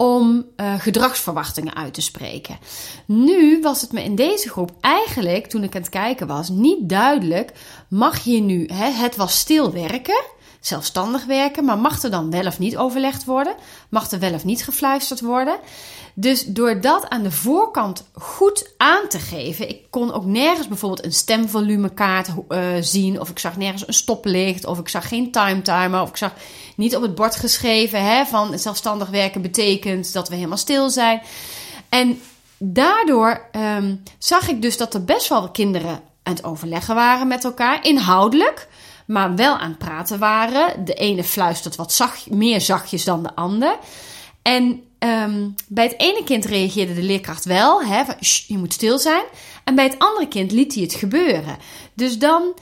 om 0.01 0.45
uh, 0.57 0.73
gedragsverwachtingen 0.79 1.75
uit 1.75 1.93
te 1.93 2.01
spreken. 2.01 2.57
Nu 3.05 3.61
was 3.61 3.81
het 3.81 3.91
me 3.91 4.03
in 4.03 4.15
deze 4.15 4.49
groep 4.49 4.71
eigenlijk, 4.79 5.47
toen 5.47 5.63
ik 5.63 5.75
aan 5.75 5.81
het 5.81 5.89
kijken 5.89 6.27
was, 6.27 6.49
niet 6.49 6.89
duidelijk. 6.89 7.51
Mag 7.89 8.19
je 8.23 8.41
nu, 8.41 8.65
hè, 8.65 8.89
het 8.89 9.15
was 9.15 9.39
stil 9.39 9.71
werken. 9.71 10.23
Zelfstandig 10.61 11.25
werken, 11.25 11.65
maar 11.65 11.77
mag 11.77 12.03
er 12.03 12.11
dan 12.11 12.31
wel 12.31 12.45
of 12.45 12.59
niet 12.59 12.77
overlegd 12.77 13.25
worden? 13.25 13.55
Mag 13.89 14.11
er 14.11 14.19
wel 14.19 14.33
of 14.33 14.45
niet 14.45 14.63
gefluisterd 14.63 15.21
worden? 15.21 15.59
Dus 16.13 16.45
door 16.45 16.81
dat 16.81 17.09
aan 17.09 17.23
de 17.23 17.31
voorkant 17.31 18.05
goed 18.13 18.73
aan 18.77 19.07
te 19.07 19.19
geven, 19.19 19.69
ik 19.69 19.81
kon 19.89 20.13
ook 20.13 20.25
nergens 20.25 20.67
bijvoorbeeld 20.67 21.05
een 21.05 21.13
stemvolumekaart 21.13 22.27
uh, 22.49 22.67
zien, 22.79 23.19
of 23.19 23.29
ik 23.29 23.39
zag 23.39 23.57
nergens 23.57 23.87
een 23.87 23.93
stoplicht, 23.93 24.65
of 24.65 24.79
ik 24.79 24.89
zag 24.89 25.07
geen 25.07 25.31
timetimer, 25.31 26.01
of 26.01 26.09
ik 26.09 26.17
zag 26.17 26.33
niet 26.75 26.95
op 26.95 27.01
het 27.01 27.15
bord 27.15 27.35
geschreven 27.35 28.05
hè, 28.05 28.25
van 28.25 28.59
zelfstandig 28.59 29.09
werken 29.09 29.41
betekent 29.41 30.13
dat 30.13 30.29
we 30.29 30.35
helemaal 30.35 30.57
stil 30.57 30.89
zijn. 30.89 31.21
En 31.89 32.21
daardoor 32.57 33.49
um, 33.77 34.03
zag 34.17 34.47
ik 34.49 34.61
dus 34.61 34.77
dat 34.77 34.93
er 34.93 35.05
best 35.05 35.27
wel 35.27 35.49
kinderen 35.49 36.01
aan 36.23 36.33
het 36.33 36.43
overleggen 36.43 36.95
waren 36.95 37.27
met 37.27 37.43
elkaar, 37.43 37.85
inhoudelijk, 37.85 38.67
maar 39.07 39.35
wel 39.35 39.57
aan 39.57 39.69
het 39.69 39.77
praten 39.77 40.19
waren. 40.19 40.85
De 40.85 40.93
ene 40.93 41.23
fluistert 41.23 41.75
wat 41.75 41.93
zacht, 41.93 42.29
meer 42.29 42.61
zachtjes 42.61 43.03
dan 43.03 43.23
de 43.23 43.35
ander. 43.35 43.77
En 44.41 44.83
um, 44.99 45.55
bij 45.67 45.83
het 45.83 45.99
ene 45.99 46.23
kind 46.23 46.45
reageerde 46.45 46.93
de 46.93 47.03
leerkracht 47.03 47.45
wel, 47.45 47.83
hè, 47.83 48.05
van, 48.05 48.15
je 48.47 48.57
moet 48.57 48.73
stil 48.73 48.99
zijn. 48.99 49.23
En 49.63 49.75
bij 49.75 49.83
het 49.83 49.99
andere 49.99 50.27
kind 50.27 50.51
liet 50.51 50.73
hij 50.73 50.83
het 50.83 50.93
gebeuren. 50.93 51.57
Dus 51.93 52.19
dan 52.19 52.53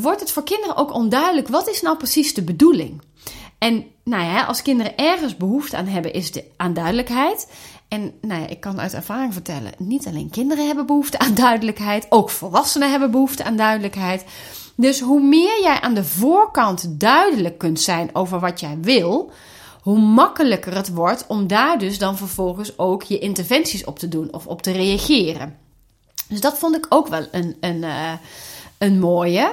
wordt 0.00 0.20
het 0.20 0.32
voor 0.32 0.44
kinderen 0.44 0.76
ook 0.76 0.92
onduidelijk, 0.92 1.48
wat 1.48 1.68
is 1.68 1.82
nou 1.82 1.96
precies 1.96 2.34
de 2.34 2.42
bedoeling? 2.42 3.02
En 3.58 3.84
nou 4.04 4.24
ja, 4.24 4.44
als 4.44 4.62
kinderen 4.62 4.96
ergens 4.96 5.36
behoefte 5.36 5.76
aan 5.76 5.86
hebben, 5.86 6.12
is 6.12 6.32
de 6.32 6.44
aan 6.56 6.74
duidelijkheid. 6.74 7.48
En 7.88 8.12
nou 8.20 8.40
ja, 8.40 8.46
ik 8.46 8.60
kan 8.60 8.80
uit 8.80 8.94
ervaring 8.94 9.32
vertellen, 9.32 9.72
niet 9.78 10.06
alleen 10.06 10.30
kinderen 10.30 10.66
hebben 10.66 10.86
behoefte 10.86 11.18
aan 11.18 11.34
duidelijkheid, 11.34 12.06
ook 12.08 12.30
volwassenen 12.30 12.90
hebben 12.90 13.10
behoefte 13.10 13.44
aan 13.44 13.56
duidelijkheid. 13.56 14.24
Dus 14.76 15.00
hoe 15.00 15.20
meer 15.20 15.62
jij 15.62 15.80
aan 15.80 15.94
de 15.94 16.04
voorkant 16.04 17.00
duidelijk 17.00 17.58
kunt 17.58 17.80
zijn 17.80 18.10
over 18.12 18.40
wat 18.40 18.60
jij 18.60 18.78
wil, 18.80 19.30
hoe 19.82 19.98
makkelijker 19.98 20.74
het 20.74 20.94
wordt 20.94 21.24
om 21.26 21.46
daar 21.46 21.78
dus 21.78 21.98
dan 21.98 22.16
vervolgens 22.16 22.78
ook 22.78 23.02
je 23.02 23.18
interventies 23.18 23.84
op 23.84 23.98
te 23.98 24.08
doen 24.08 24.32
of 24.32 24.46
op 24.46 24.62
te 24.62 24.72
reageren. 24.72 25.56
Dus 26.28 26.40
dat 26.40 26.58
vond 26.58 26.76
ik 26.76 26.86
ook 26.88 27.08
wel 27.08 27.26
een, 27.30 27.56
een, 27.60 27.82
uh, 27.82 28.12
een 28.78 28.98
mooie. 28.98 29.52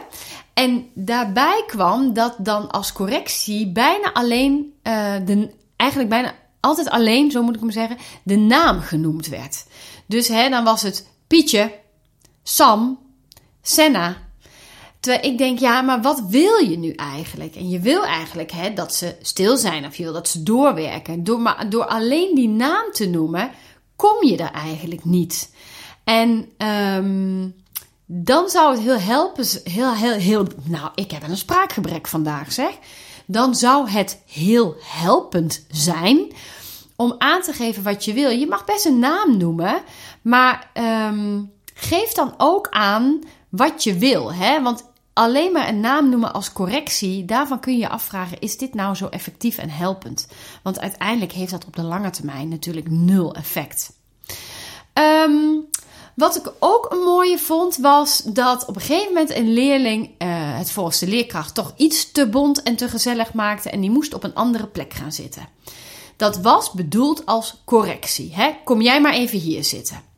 En 0.53 0.89
daarbij 0.93 1.63
kwam 1.67 2.13
dat 2.13 2.35
dan 2.37 2.71
als 2.71 2.93
correctie 2.93 3.71
bijna 3.71 4.13
alleen, 4.13 4.73
uh, 4.83 5.13
de, 5.25 5.49
eigenlijk 5.75 6.09
bijna 6.09 6.33
altijd 6.59 6.89
alleen, 6.89 7.31
zo 7.31 7.43
moet 7.43 7.55
ik 7.55 7.61
hem 7.61 7.71
zeggen, 7.71 7.97
de 8.23 8.35
naam 8.35 8.79
genoemd 8.79 9.27
werd. 9.27 9.65
Dus 10.05 10.27
hè, 10.27 10.49
dan 10.49 10.63
was 10.63 10.81
het 10.81 11.07
Pietje, 11.27 11.71
Sam, 12.43 12.99
Senna. 13.61 14.17
Terwijl 15.03 15.31
ik 15.31 15.37
denk, 15.37 15.59
ja, 15.59 15.81
maar 15.81 16.01
wat 16.01 16.23
wil 16.29 16.57
je 16.57 16.77
nu 16.77 16.91
eigenlijk? 16.91 17.55
En 17.55 17.69
je 17.69 17.79
wil 17.79 18.05
eigenlijk 18.05 18.51
hè, 18.51 18.73
dat 18.73 18.95
ze 18.95 19.15
stil 19.21 19.57
zijn 19.57 19.85
of 19.85 19.95
je 19.95 20.03
wil 20.03 20.13
dat 20.13 20.27
ze 20.27 20.43
doorwerken. 20.43 21.23
Door, 21.23 21.39
maar 21.39 21.69
door 21.69 21.85
alleen 21.85 22.35
die 22.35 22.47
naam 22.47 22.91
te 22.91 23.09
noemen, 23.09 23.51
kom 23.95 24.23
je 24.23 24.37
er 24.37 24.51
eigenlijk 24.51 25.05
niet. 25.05 25.53
En 26.03 26.51
um, 26.97 27.55
dan 28.05 28.49
zou 28.49 28.71
het 28.71 28.83
heel 28.83 28.99
helpen, 28.99 29.45
heel, 29.63 29.93
heel, 29.93 30.13
heel, 30.13 30.47
nou, 30.63 30.91
ik 30.95 31.11
heb 31.11 31.23
een 31.23 31.37
spraakgebrek 31.37 32.07
vandaag 32.07 32.51
zeg. 32.51 32.71
Dan 33.25 33.55
zou 33.55 33.89
het 33.89 34.21
heel 34.27 34.75
helpend 34.79 35.65
zijn 35.71 36.31
om 36.95 37.15
aan 37.17 37.41
te 37.41 37.53
geven 37.53 37.83
wat 37.83 38.05
je 38.05 38.13
wil. 38.13 38.29
Je 38.29 38.47
mag 38.47 38.65
best 38.65 38.85
een 38.85 38.99
naam 38.99 39.37
noemen, 39.37 39.81
maar 40.21 40.69
um, 41.09 41.51
geef 41.73 42.11
dan 42.11 42.33
ook 42.37 42.67
aan 42.69 43.19
wat 43.49 43.83
je 43.83 43.97
wil. 43.97 44.33
Hè? 44.33 44.61
Want 44.61 44.91
alleen 45.13 45.51
maar 45.51 45.67
een 45.67 45.79
naam 45.79 46.09
noemen 46.09 46.33
als 46.33 46.53
correctie, 46.53 47.25
daarvan 47.25 47.59
kun 47.59 47.73
je 47.73 47.79
je 47.79 47.89
afvragen: 47.89 48.39
is 48.39 48.57
dit 48.57 48.73
nou 48.73 48.95
zo 48.95 49.07
effectief 49.07 49.57
en 49.57 49.69
helpend? 49.69 50.27
Want 50.63 50.79
uiteindelijk 50.79 51.31
heeft 51.31 51.51
dat 51.51 51.65
op 51.65 51.75
de 51.75 51.83
lange 51.83 52.09
termijn 52.09 52.47
natuurlijk 52.47 52.89
nul 52.89 53.35
effect. 53.35 53.91
Um, 54.93 55.67
wat 56.15 56.35
ik 56.35 56.51
ook 56.59 56.91
een 56.91 57.03
mooie 57.03 57.37
vond, 57.37 57.77
was 57.77 58.17
dat 58.17 58.65
op 58.65 58.75
een 58.75 58.81
gegeven 58.81 59.13
moment 59.13 59.35
een 59.35 59.53
leerling 59.53 60.05
uh, 60.05 60.57
het 60.57 60.71
volgens 60.71 60.99
de 60.99 61.07
leerkracht 61.07 61.55
toch 61.55 61.73
iets 61.77 62.11
te 62.11 62.29
bont 62.29 62.63
en 62.63 62.75
te 62.75 62.89
gezellig 62.89 63.33
maakte 63.33 63.69
en 63.69 63.81
die 63.81 63.91
moest 63.91 64.13
op 64.13 64.23
een 64.23 64.35
andere 64.35 64.67
plek 64.67 64.93
gaan 64.93 65.11
zitten. 65.11 65.47
Dat 66.17 66.37
was 66.37 66.71
bedoeld 66.71 67.25
als 67.25 67.61
correctie. 67.65 68.33
Hè? 68.33 68.51
Kom 68.63 68.81
jij 68.81 69.01
maar 69.01 69.13
even 69.13 69.39
hier 69.39 69.63
zitten. 69.63 70.12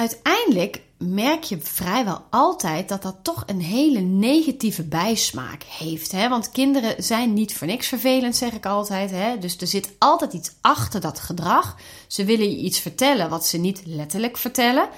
Uiteindelijk 0.00 0.80
merk 0.98 1.42
je 1.42 1.58
vrijwel 1.60 2.24
altijd 2.30 2.88
dat 2.88 3.02
dat 3.02 3.16
toch 3.22 3.42
een 3.46 3.60
hele 3.60 4.00
negatieve 4.00 4.82
bijsmaak 4.82 5.62
heeft. 5.62 6.12
Hè? 6.12 6.28
Want 6.28 6.50
kinderen 6.50 7.02
zijn 7.02 7.32
niet 7.32 7.54
voor 7.54 7.66
niks 7.66 7.86
vervelend, 7.86 8.36
zeg 8.36 8.52
ik 8.52 8.66
altijd. 8.66 9.10
Hè? 9.10 9.38
Dus 9.38 9.56
er 9.56 9.66
zit 9.66 9.92
altijd 9.98 10.32
iets 10.32 10.52
achter 10.60 11.00
dat 11.00 11.20
gedrag. 11.20 11.76
Ze 12.06 12.24
willen 12.24 12.50
je 12.50 12.56
iets 12.56 12.78
vertellen 12.78 13.30
wat 13.30 13.46
ze 13.46 13.58
niet 13.58 13.82
letterlijk 13.84 14.36
vertellen. 14.36 14.88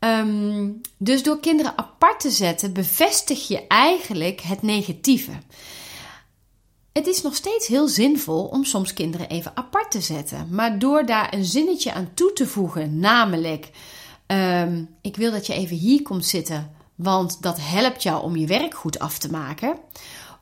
Um, 0.00 0.80
dus 0.96 1.22
door 1.22 1.40
kinderen 1.40 1.78
apart 1.78 2.20
te 2.20 2.30
zetten, 2.30 2.72
bevestig 2.72 3.48
je 3.48 3.66
eigenlijk 3.66 4.40
het 4.40 4.62
negatieve. 4.62 5.32
Het 6.92 7.06
is 7.06 7.22
nog 7.22 7.34
steeds 7.34 7.66
heel 7.66 7.88
zinvol 7.88 8.44
om 8.44 8.64
soms 8.64 8.92
kinderen 8.92 9.28
even 9.28 9.56
apart 9.56 9.90
te 9.90 10.00
zetten. 10.00 10.48
Maar 10.50 10.78
door 10.78 11.06
daar 11.06 11.34
een 11.34 11.44
zinnetje 11.44 11.92
aan 11.92 12.10
toe 12.14 12.32
te 12.32 12.46
voegen, 12.46 12.98
namelijk 12.98 13.70
Um, 14.26 14.88
ik 15.00 15.16
wil 15.16 15.30
dat 15.30 15.46
je 15.46 15.54
even 15.54 15.76
hier 15.76 16.02
komt 16.02 16.26
zitten, 16.26 16.70
want 16.94 17.42
dat 17.42 17.58
helpt 17.60 18.02
jou 18.02 18.22
om 18.22 18.36
je 18.36 18.46
werk 18.46 18.74
goed 18.74 18.98
af 18.98 19.18
te 19.18 19.30
maken. 19.30 19.76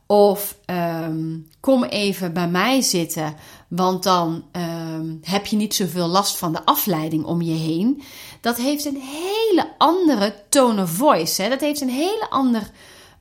Of 0.06 0.56
um, 0.66 1.48
kom 1.60 1.84
even 1.84 2.32
bij 2.32 2.48
mij 2.48 2.80
zitten, 2.80 3.34
want 3.68 4.02
dan 4.02 4.44
um, 4.52 5.18
heb 5.22 5.46
je 5.46 5.56
niet 5.56 5.74
zoveel 5.74 6.06
last 6.06 6.36
van 6.36 6.52
de 6.52 6.64
afleiding 6.64 7.24
om 7.24 7.42
je 7.42 7.54
heen. 7.54 8.02
Dat 8.40 8.56
heeft 8.56 8.84
een 8.84 9.00
hele 9.00 9.68
andere 9.78 10.34
tone 10.48 10.82
of 10.82 10.90
voice. 10.90 11.42
Hè? 11.42 11.48
Dat 11.48 11.60
heeft 11.60 11.80
een, 11.80 11.88
hele 11.88 12.26
ander, 12.28 12.70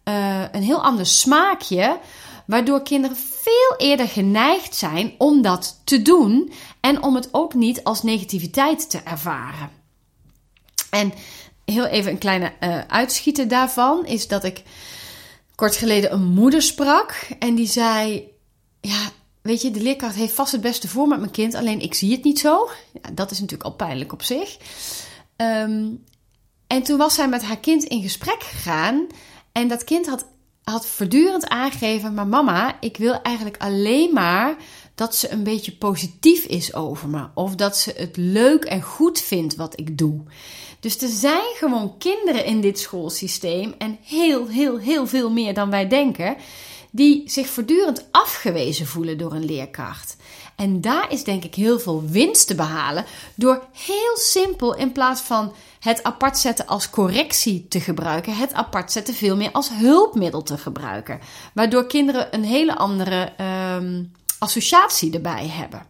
uh, 0.04 0.44
een 0.52 0.64
heel 0.64 0.84
ander 0.84 1.06
smaakje, 1.06 2.00
waardoor 2.46 2.82
kinderen 2.82 3.18
veel 3.18 3.76
eerder 3.78 4.08
geneigd 4.08 4.76
zijn 4.76 5.14
om 5.18 5.42
dat 5.42 5.82
te 5.84 6.02
doen 6.02 6.52
en 6.80 7.04
om 7.04 7.16
het 7.16 7.30
ook 7.32 7.54
niet 7.54 7.84
als 7.84 8.04
negativiteit 8.04 8.90
te 8.90 9.00
ervaren. 9.00 9.81
En 10.92 11.14
heel 11.66 11.86
even 11.86 12.12
een 12.12 12.18
kleine 12.18 12.54
uh, 12.60 12.80
uitschieter 12.88 13.48
daarvan 13.48 14.06
is 14.06 14.28
dat 14.28 14.44
ik 14.44 14.64
kort 15.56 15.76
geleden 15.76 16.14
een 16.14 16.26
moeder 16.26 16.62
sprak 16.62 17.28
en 17.40 17.56
die 17.56 17.68
zei: 17.68 18.28
Ja, 18.82 19.10
weet 19.42 19.62
je, 19.62 19.72
de 19.72 19.82
leerkracht 19.82 20.16
heeft 20.16 20.34
vast 20.34 20.52
het 20.52 20.62
beste 20.62 20.88
voor 20.88 21.08
met 21.08 21.20
mijn 21.20 21.32
kind, 21.32 21.56
alleen 21.56 21.80
ik 21.80 21.94
zie 21.94 22.12
het 22.12 22.24
niet 22.24 22.40
zo. 22.40 22.70
Ja, 23.02 23.10
dat 23.14 23.32
is 23.32 23.40
natuurlijk 23.40 23.70
al 23.70 23.76
pijnlijk 23.76 24.14
op 24.14 24.24
zich. 24.24 24.58
Um, 25.38 26.04
en 26.68 26.84
toen 26.84 26.98
was 26.98 27.16
zij 27.16 27.30
met 27.30 27.44
haar 27.44 27.60
kind 27.60 27.84
in 27.84 28.02
gesprek 28.02 28.44
gegaan 28.44 29.08
en 29.52 29.68
dat 29.68 29.84
kind 29.84 30.08
had, 30.08 30.26
had 30.64 30.86
voortdurend 30.86 31.48
aangegeven: 31.48 32.14
Maar 32.14 32.28
mama, 32.28 32.78
ik 32.80 32.98
wil 32.98 33.22
eigenlijk 33.22 33.58
alleen 33.58 34.14
maar 34.14 34.56
dat 34.96 35.16
ze 35.16 35.32
een 35.32 35.44
beetje 35.44 35.78
positief 35.78 36.46
is 36.46 36.74
over 36.74 37.10
me. 37.10 37.28
Of 37.34 37.56
dat 37.56 37.78
ze 37.78 37.94
het 37.98 38.18
leuk 38.18 38.64
en 38.64 38.82
goed 38.82 39.20
vindt 39.20 39.56
wat 39.56 39.80
ik 39.80 39.98
doe. 39.98 40.24
Dus 40.82 41.02
er 41.02 41.10
zijn 41.10 41.56
gewoon 41.56 41.98
kinderen 41.98 42.46
in 42.46 42.62
dit 42.62 42.80
schoolsysteem, 42.80 43.76
en 43.78 43.98
heel, 44.04 44.48
heel, 44.48 44.78
heel 44.78 45.08
veel 45.08 45.32
meer 45.32 45.54
dan 45.54 45.70
wij 45.70 45.88
denken, 45.88 46.36
die 46.92 47.24
zich 47.26 47.48
voortdurend 47.48 48.08
afgewezen 48.12 48.88
voelen 48.88 49.18
door 49.18 49.34
een 49.34 49.46
leerkracht. 49.46 50.16
En 50.56 50.82
daar 50.82 51.12
is 51.12 51.24
denk 51.24 51.44
ik 51.44 51.56
heel 51.56 51.80
veel 51.80 52.04
winst 52.06 52.48
te 52.48 52.56
behalen 52.56 53.06
door 53.36 53.64
heel 53.72 54.18
simpel 54.18 54.76
in 54.76 54.92
plaats 54.92 55.22
van 55.22 55.54
het 55.80 56.04
apart 56.04 56.38
zetten 56.38 56.68
als 56.68 56.90
correctie 56.90 57.68
te 57.68 57.80
gebruiken, 57.80 58.36
het 58.36 58.54
apart 58.54 58.92
zetten 58.92 59.14
veel 59.14 59.36
meer 59.36 59.52
als 59.52 59.70
hulpmiddel 59.70 60.44
te 60.44 60.58
gebruiken. 60.58 61.20
Waardoor 61.54 61.86
kinderen 61.86 62.28
een 62.32 62.44
hele 62.44 62.76
andere 62.76 63.34
um, 63.78 64.12
associatie 64.40 65.14
erbij 65.14 65.48
hebben. 65.48 65.86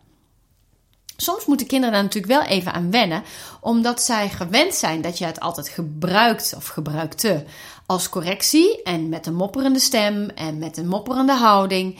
Soms 1.22 1.46
moeten 1.46 1.68
kinderen 1.68 1.94
daar 1.94 2.04
natuurlijk 2.04 2.34
wel 2.34 2.44
even 2.44 2.74
aan 2.74 2.92
wennen, 2.92 3.24
omdat 3.60 4.01
zij 4.01 4.30
gewend 4.30 4.74
zijn 4.74 5.01
dat 5.01 5.18
je 5.18 5.25
het 5.25 5.40
altijd 5.40 5.70
gebruikt 5.70 6.54
of 6.56 6.68
gebruikte 6.68 7.44
als 7.86 8.10
correctie 8.10 8.84
en 8.84 9.10
met 9.10 9.25
een 9.25 9.36
mopperende 9.36 9.80
stem 9.80 10.30
en 10.30 10.58
met 10.58 10.78
een 10.78 10.88
mopperende 10.88 11.34
houding. 11.34 12.00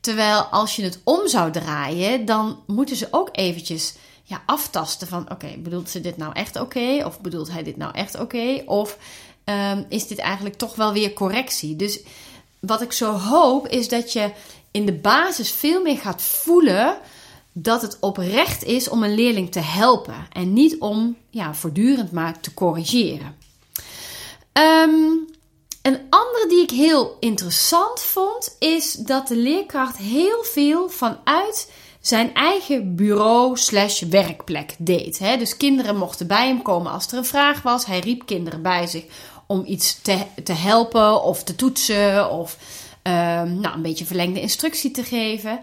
Terwijl 0.00 0.40
als 0.40 0.76
je 0.76 0.82
het 0.82 1.00
om 1.04 1.28
zou 1.28 1.52
draaien, 1.52 2.24
dan 2.24 2.62
moeten 2.66 2.96
ze 2.96 3.08
ook 3.10 3.28
eventjes 3.32 3.94
ja, 4.22 4.42
aftasten 4.46 5.08
van 5.08 5.30
oké, 5.30 5.56
bedoelt 5.58 5.90
ze 5.90 6.00
dit 6.00 6.16
nou 6.16 6.32
echt 6.32 6.60
oké? 6.60 7.02
Of 7.04 7.20
bedoelt 7.20 7.50
hij 7.50 7.62
dit 7.62 7.76
nou 7.76 7.94
echt 7.94 8.20
oké? 8.20 8.62
Of 8.66 8.98
um, 9.44 9.86
is 9.88 10.06
dit 10.06 10.18
eigenlijk 10.18 10.56
toch 10.56 10.74
wel 10.74 10.92
weer 10.92 11.12
correctie? 11.12 11.76
Dus 11.76 12.00
wat 12.60 12.82
ik 12.82 12.92
zo 12.92 13.12
hoop 13.12 13.68
is 13.68 13.88
dat 13.88 14.12
je 14.12 14.30
in 14.70 14.86
de 14.86 14.92
basis 14.94 15.50
veel 15.50 15.82
meer 15.82 15.98
gaat 15.98 16.22
voelen 16.22 16.96
dat 17.52 17.82
het 17.82 17.96
oprecht 18.00 18.64
is 18.64 18.88
om 18.88 19.02
een 19.02 19.14
leerling 19.14 19.52
te 19.52 19.60
helpen 19.60 20.26
en 20.32 20.52
niet 20.52 20.78
om 20.78 21.16
ja, 21.30 21.54
voortdurend 21.54 22.12
maar 22.12 22.40
te 22.40 22.54
corrigeren. 22.54 23.36
Um, 24.52 25.30
Een 25.82 26.00
andere 26.10 26.46
die 26.48 26.62
ik 26.62 26.70
heel 26.70 27.16
interessant 27.20 28.00
vond, 28.00 28.56
is 28.58 28.92
dat 28.92 29.28
de 29.28 29.36
leerkracht 29.36 29.96
heel 29.96 30.42
veel 30.42 30.88
vanuit 30.88 31.72
zijn 32.00 32.34
eigen 32.34 32.94
bureau 32.96 33.56
slash 33.56 34.02
werkplek 34.02 34.74
deed. 34.78 35.18
Hè? 35.18 35.36
Dus 35.36 35.56
kinderen 35.56 35.96
mochten 35.96 36.26
bij 36.26 36.46
hem 36.46 36.62
komen 36.62 36.92
als 36.92 37.06
er 37.06 37.18
een 37.18 37.24
vraag 37.24 37.62
was. 37.62 37.86
Hij 37.86 37.98
riep 37.98 38.26
kinderen 38.26 38.62
bij 38.62 38.86
zich 38.86 39.04
om 39.46 39.64
iets 39.66 40.00
te, 40.02 40.26
te 40.44 40.52
helpen 40.52 41.22
of 41.22 41.44
te 41.44 41.56
toetsen 41.56 42.30
of 42.30 42.56
um, 43.02 43.60
nou, 43.60 43.74
een 43.74 43.82
beetje 43.82 44.04
verlengde 44.04 44.40
instructie 44.40 44.90
te 44.90 45.04
geven. 45.04 45.60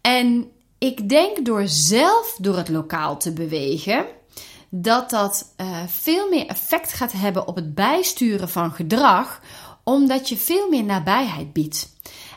En 0.00 0.50
ik 0.82 1.08
denk 1.08 1.44
door 1.44 1.62
zelf 1.66 2.36
door 2.38 2.56
het 2.56 2.68
lokaal 2.68 3.16
te 3.16 3.32
bewegen, 3.32 4.06
dat 4.68 5.10
dat 5.10 5.52
uh, 5.60 5.66
veel 5.86 6.28
meer 6.28 6.46
effect 6.46 6.92
gaat 6.92 7.12
hebben 7.12 7.46
op 7.46 7.56
het 7.56 7.74
bijsturen 7.74 8.48
van 8.48 8.72
gedrag, 8.72 9.40
omdat 9.84 10.28
je 10.28 10.36
veel 10.36 10.68
meer 10.68 10.84
nabijheid 10.84 11.52
biedt. 11.52 11.88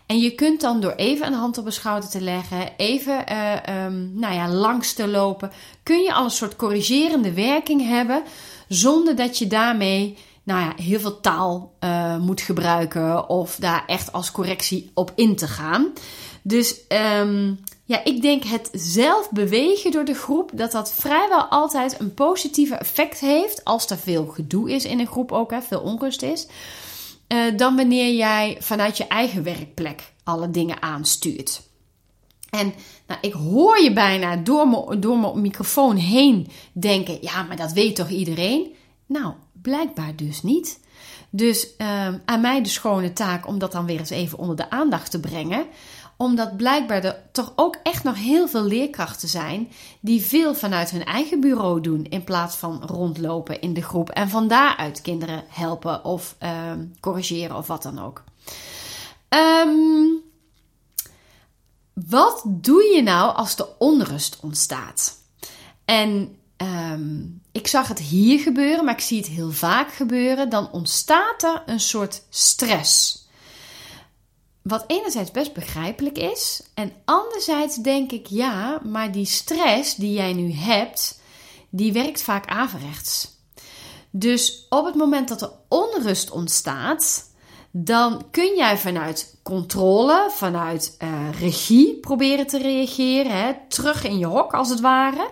En 0.06 0.20
je 0.20 0.36
kunt 0.36 0.62
dan 0.62 0.80
door 0.80 0.92
even 0.92 1.28
een 1.28 1.34
hand 1.34 1.58
op 1.58 1.66
een 1.66 1.72
schouder 1.72 2.10
te 2.10 2.22
leggen, 2.22 2.70
even 2.78 3.24
uh, 3.32 3.86
um, 3.86 4.12
nou 4.14 4.34
ja, 4.34 4.50
langs 4.50 4.94
te 4.94 5.08
lopen, 5.08 5.52
kun 5.84 6.02
je 6.02 6.14
al 6.14 6.24
een 6.24 6.30
soort 6.32 6.56
corrigerende 6.56 7.34
werking 7.34 7.88
hebben, 7.88 8.24
zonder 8.68 9.16
dat 9.16 9.38
je 9.38 9.48
daarmee 9.48 10.18
nou 10.44 10.62
ja, 10.62 10.84
heel 10.84 11.00
veel 11.00 11.20
taal 11.20 11.74
uh, 11.80 12.18
moet 12.18 12.42
gebruiken 12.42 13.30
of 13.30 13.56
daar 13.56 13.84
echt 13.88 14.12
als 14.12 14.32
correctie 14.32 14.92
op 14.94 15.12
in 15.16 15.36
te 15.36 15.48
gaan. 15.48 15.94
Dus 16.42 16.76
um, 17.20 17.60
ja, 17.88 18.04
ik 18.04 18.22
denk 18.22 18.44
het 18.44 18.70
zelf 18.72 19.32
bewegen 19.32 19.92
door 19.92 20.06
de 20.06 20.14
groep, 20.14 20.52
dat 20.54 20.72
dat 20.72 20.94
vrijwel 20.94 21.44
altijd 21.44 22.00
een 22.00 22.14
positieve 22.14 22.76
effect 22.76 23.20
heeft 23.20 23.64
als 23.66 23.90
er 23.90 23.98
veel 23.98 24.26
gedoe 24.26 24.72
is 24.72 24.86
in 24.86 25.00
een 25.00 25.08
groep 25.08 25.32
ook, 25.32 25.52
hè, 25.52 25.62
veel 25.62 25.80
onrust 25.80 26.22
is. 26.22 26.48
Uh, 27.28 27.58
dan 27.58 27.76
wanneer 27.76 28.16
jij 28.16 28.58
vanuit 28.60 28.98
je 28.98 29.08
eigen 29.08 29.44
werkplek 29.44 30.14
alle 30.24 30.52
dingen 30.52 30.82
aanstuurt. 30.82 31.62
En 32.50 32.74
nou, 33.08 33.20
ik 33.22 33.34
hoor 33.34 33.82
je 33.82 33.94
bijna 33.94 34.36
door 34.36 34.68
mijn, 34.68 35.00
door 35.00 35.18
mijn 35.18 35.42
microfoon 35.42 35.96
heen 35.96 36.48
denken: 36.74 37.18
ja, 37.22 37.44
maar 37.44 37.58
dat 37.58 37.72
weet 37.72 37.96
toch 37.96 38.10
iedereen? 38.10 38.74
Nou, 39.06 39.34
blijkbaar 39.62 40.16
dus 40.16 40.44
niet. 40.44 40.80
Dus 41.30 41.68
uh, 41.78 42.14
aan 42.26 42.42
mij 42.42 42.64
de 42.64 42.70
schone 42.70 43.14
taak 43.14 43.48
om 43.48 43.60
dat 43.60 43.72
dan 43.72 43.86
weer 43.86 44.00
eens 44.00 44.10
even 44.10 44.38
onder 44.38 44.56
de 44.56 44.70
aandacht 44.70 45.12
te 45.12 45.20
brengen 45.20 45.66
omdat 46.18 46.58
blijkbaar 46.58 47.04
er 47.04 47.22
toch 47.32 47.54
ook 47.56 47.78
echt 47.84 48.04
nog 48.04 48.16
heel 48.16 48.48
veel 48.48 48.64
leerkrachten 48.64 49.28
zijn 49.28 49.72
die 50.00 50.22
veel 50.22 50.56
vanuit 50.56 50.92
hun 50.92 51.06
eigen 51.06 51.40
bureau 51.40 51.82
doen 51.82 52.06
in 52.06 52.24
plaats 52.24 52.56
van 52.56 52.84
rondlopen 52.86 53.62
in 53.62 53.74
de 53.74 53.82
groep 53.82 54.10
en 54.10 54.30
van 54.30 54.48
daaruit 54.48 55.02
kinderen 55.02 55.44
helpen 55.48 56.04
of 56.04 56.36
um, 56.70 56.94
corrigeren 57.00 57.56
of 57.56 57.68
wat 57.68 57.84
dan 57.84 58.00
ook. 58.00 58.24
Um, 59.30 60.24
wat 61.94 62.44
doe 62.46 62.84
je 62.84 63.02
nou 63.04 63.36
als 63.36 63.58
er 63.58 63.68
onrust 63.78 64.38
ontstaat? 64.42 65.18
En 65.86 66.38
um, 66.58 67.42
ik 67.52 67.68
zag 67.68 67.88
het 67.88 68.00
hier 68.00 68.40
gebeuren, 68.40 68.86
maar 68.86 68.94
ik 68.94 69.00
zie 69.00 69.18
het 69.18 69.28
heel 69.28 69.52
vaak 69.52 69.94
gebeuren. 69.94 70.50
Dan 70.50 70.72
ontstaat 70.72 71.44
er 71.44 71.64
een 71.66 71.80
soort 71.80 72.24
stress. 72.30 73.25
Wat 74.68 74.84
enerzijds 74.88 75.32
best 75.32 75.54
begrijpelijk 75.54 76.18
is. 76.18 76.64
En 76.74 76.94
anderzijds 77.06 77.76
denk 77.76 78.12
ik, 78.12 78.28
ja, 78.28 78.80
maar 78.84 79.12
die 79.12 79.26
stress 79.26 79.96
die 79.96 80.14
jij 80.14 80.34
nu 80.34 80.54
hebt, 80.54 81.20
die 81.70 81.94
werkt 81.94 82.22
vaak 82.22 82.48
averechts. 82.48 83.38
Dus 84.10 84.66
op 84.70 84.86
het 84.86 84.96
moment 84.96 85.28
dat 85.28 85.42
er 85.42 85.52
onrust 85.68 86.32
ontstaat, 86.32 87.32
dan 87.72 88.26
kun 88.32 88.56
jij 88.56 88.78
vanuit 88.78 89.36
controle, 89.44 90.30
vanuit 90.32 90.98
uh, 91.00 91.40
regie 91.40 92.00
proberen 92.00 92.48
te 92.48 92.58
reageren. 92.58 93.32
Hè? 93.32 93.54
Terug 93.68 94.04
in 94.04 94.18
je 94.18 94.26
hok 94.26 94.54
als 94.54 94.70
het 94.70 94.80
ware. 94.80 95.30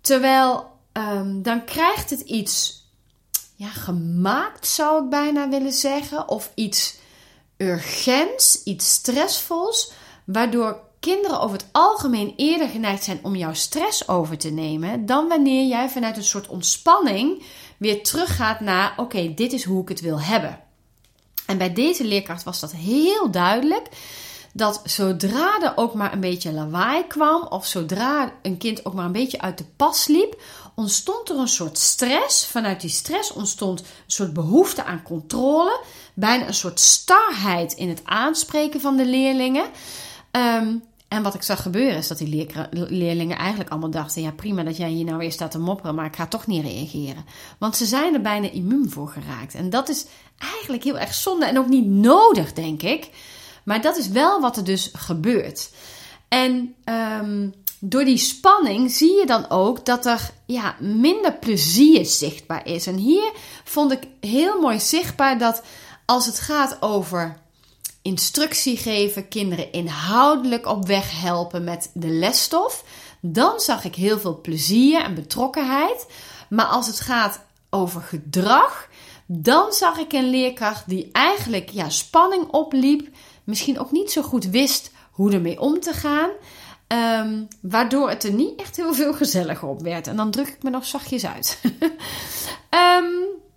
Terwijl 0.00 0.70
um, 0.92 1.42
dan 1.42 1.64
krijgt 1.64 2.10
het 2.10 2.20
iets 2.20 2.86
ja, 3.54 3.68
gemaakt, 3.68 4.66
zou 4.66 5.04
ik 5.04 5.10
bijna 5.10 5.48
willen 5.48 5.72
zeggen. 5.72 6.28
Of 6.28 6.52
iets 6.54 7.00
urgents, 7.62 8.62
iets 8.62 8.90
stressvols, 8.90 9.92
waardoor 10.24 10.80
kinderen 11.00 11.40
over 11.40 11.56
het 11.56 11.66
algemeen 11.72 12.34
eerder 12.36 12.68
geneigd 12.68 13.04
zijn 13.04 13.20
om 13.22 13.36
jouw 13.36 13.54
stress 13.54 14.08
over 14.08 14.38
te 14.38 14.50
nemen, 14.50 15.06
dan 15.06 15.28
wanneer 15.28 15.66
jij 15.66 15.88
vanuit 15.88 16.16
een 16.16 16.24
soort 16.24 16.48
ontspanning 16.48 17.42
weer 17.76 18.02
teruggaat 18.02 18.60
naar: 18.60 18.94
oké, 18.96 19.34
dit 19.34 19.52
is 19.52 19.64
hoe 19.64 19.82
ik 19.82 19.88
het 19.88 20.00
wil 20.00 20.20
hebben. 20.20 20.60
En 21.46 21.58
bij 21.58 21.72
deze 21.72 22.04
leerkracht 22.04 22.42
was 22.42 22.60
dat 22.60 22.72
heel 22.72 23.30
duidelijk. 23.30 23.88
Dat 24.54 24.80
zodra 24.84 25.62
er 25.62 25.72
ook 25.76 25.94
maar 25.94 26.12
een 26.12 26.20
beetje 26.20 26.52
lawaai 26.52 27.06
kwam, 27.06 27.46
of 27.48 27.66
zodra 27.66 28.32
een 28.42 28.58
kind 28.58 28.86
ook 28.86 28.94
maar 28.94 29.04
een 29.04 29.12
beetje 29.12 29.40
uit 29.40 29.58
de 29.58 29.64
pas 29.76 30.06
liep, 30.06 30.40
ontstond 30.74 31.28
er 31.28 31.36
een 31.36 31.48
soort 31.48 31.78
stress. 31.78 32.46
Vanuit 32.46 32.80
die 32.80 32.90
stress 32.90 33.32
ontstond 33.32 33.80
een 33.80 33.86
soort 34.06 34.32
behoefte 34.32 34.84
aan 34.84 35.02
controle. 35.02 35.80
Bijna 36.14 36.46
een 36.46 36.54
soort 36.54 36.80
starheid 36.80 37.72
in 37.72 37.88
het 37.88 38.00
aanspreken 38.04 38.80
van 38.80 38.96
de 38.96 39.06
leerlingen. 39.06 39.64
Um, 40.30 40.82
en 41.08 41.22
wat 41.22 41.34
ik 41.34 41.42
zag 41.42 41.62
gebeuren 41.62 41.96
is 41.96 42.08
dat 42.08 42.18
die 42.18 42.48
leerlingen 42.70 43.38
eigenlijk 43.38 43.70
allemaal 43.70 43.90
dachten: 43.90 44.22
ja, 44.22 44.30
prima 44.30 44.62
dat 44.62 44.76
jij 44.76 44.88
hier 44.88 45.04
nou 45.04 45.18
weer 45.18 45.32
staat 45.32 45.50
te 45.50 45.58
mopperen, 45.58 45.94
maar 45.94 46.06
ik 46.06 46.16
ga 46.16 46.26
toch 46.26 46.46
niet 46.46 46.64
reageren. 46.64 47.24
Want 47.58 47.76
ze 47.76 47.86
zijn 47.86 48.14
er 48.14 48.20
bijna 48.20 48.50
immuun 48.50 48.90
voor 48.90 49.08
geraakt. 49.08 49.54
En 49.54 49.70
dat 49.70 49.88
is 49.88 50.06
eigenlijk 50.38 50.84
heel 50.84 50.98
erg 50.98 51.14
zonde 51.14 51.46
en 51.46 51.58
ook 51.58 51.68
niet 51.68 51.86
nodig, 51.86 52.52
denk 52.52 52.82
ik. 52.82 53.10
Maar 53.64 53.82
dat 53.82 53.96
is 53.96 54.08
wel 54.08 54.40
wat 54.40 54.56
er 54.56 54.64
dus 54.64 54.90
gebeurt. 54.92 55.70
En 56.28 56.74
um, 57.20 57.54
door 57.80 58.04
die 58.04 58.16
spanning 58.16 58.90
zie 58.90 59.18
je 59.18 59.26
dan 59.26 59.50
ook 59.50 59.84
dat 59.84 60.06
er 60.06 60.30
ja, 60.46 60.76
minder 60.80 61.32
plezier 61.32 62.06
zichtbaar 62.06 62.66
is. 62.66 62.86
En 62.86 62.96
hier 62.96 63.32
vond 63.64 63.92
ik 63.92 64.06
heel 64.20 64.60
mooi 64.60 64.80
zichtbaar 64.80 65.38
dat 65.38 65.62
als 66.12 66.26
het 66.26 66.40
gaat 66.40 66.76
over 66.80 67.36
instructie 68.02 68.76
geven, 68.76 69.28
kinderen 69.28 69.72
inhoudelijk 69.72 70.66
op 70.66 70.86
weg 70.86 71.20
helpen 71.20 71.64
met 71.64 71.90
de 71.94 72.08
lesstof, 72.08 72.84
dan 73.20 73.60
zag 73.60 73.84
ik 73.84 73.94
heel 73.94 74.18
veel 74.18 74.40
plezier 74.40 75.02
en 75.02 75.14
betrokkenheid. 75.14 76.06
Maar 76.48 76.64
als 76.64 76.86
het 76.86 77.00
gaat 77.00 77.40
over 77.70 78.00
gedrag, 78.00 78.88
dan 79.26 79.72
zag 79.72 79.98
ik 79.98 80.12
een 80.12 80.30
leerkracht 80.30 80.88
die 80.88 81.08
eigenlijk 81.12 81.70
ja, 81.70 81.88
spanning 81.88 82.46
opliep, 82.50 83.08
misschien 83.44 83.78
ook 83.78 83.90
niet 83.90 84.12
zo 84.12 84.22
goed 84.22 84.44
wist 84.44 84.90
hoe 85.10 85.32
ermee 85.32 85.60
om 85.60 85.80
te 85.80 85.92
gaan. 85.92 86.30
Um, 87.26 87.48
waardoor 87.60 88.08
het 88.08 88.24
er 88.24 88.32
niet 88.32 88.60
echt 88.60 88.76
heel 88.76 88.94
veel 88.94 89.12
gezelliger 89.12 89.68
op 89.68 89.82
werd. 89.82 90.06
En 90.06 90.16
dan 90.16 90.30
druk 90.30 90.48
ik 90.48 90.62
me 90.62 90.70
nog 90.70 90.84
zachtjes 90.84 91.26
uit. 91.26 91.60
um, 92.70 93.24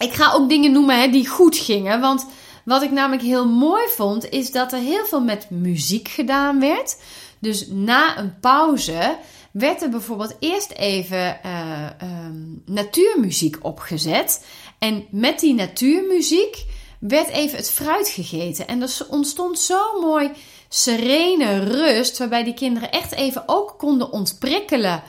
ik 0.00 0.12
ga 0.12 0.32
ook 0.32 0.48
dingen 0.48 0.72
noemen 0.72 1.00
hè, 1.00 1.08
die 1.08 1.28
goed 1.28 1.56
gingen. 1.56 2.00
Want 2.00 2.26
wat 2.64 2.82
ik 2.82 2.90
namelijk 2.90 3.22
heel 3.22 3.48
mooi 3.48 3.82
vond, 3.88 4.30
is 4.30 4.50
dat 4.50 4.72
er 4.72 4.78
heel 4.78 5.06
veel 5.06 5.20
met 5.20 5.50
muziek 5.50 6.08
gedaan 6.08 6.60
werd. 6.60 6.96
Dus 7.38 7.66
na 7.68 8.18
een 8.18 8.40
pauze 8.40 9.16
werd 9.52 9.82
er 9.82 9.88
bijvoorbeeld 9.88 10.36
eerst 10.38 10.70
even 10.70 11.40
uh, 11.46 11.86
um, 12.02 12.62
natuurmuziek 12.66 13.56
opgezet. 13.62 14.44
En 14.78 15.04
met 15.10 15.40
die 15.40 15.54
natuurmuziek 15.54 16.64
werd 17.00 17.28
even 17.28 17.56
het 17.56 17.70
fruit 17.70 18.08
gegeten. 18.08 18.66
En 18.66 18.82
er 18.82 18.96
ontstond 19.08 19.58
zo 19.58 20.00
mooi 20.00 20.30
serene 20.68 21.58
rust, 21.58 22.18
waarbij 22.18 22.44
die 22.44 22.54
kinderen 22.54 22.90
echt 22.90 23.12
even 23.12 23.42
ook 23.46 23.74
konden 23.78 24.12
ontprikkelen. 24.12 25.02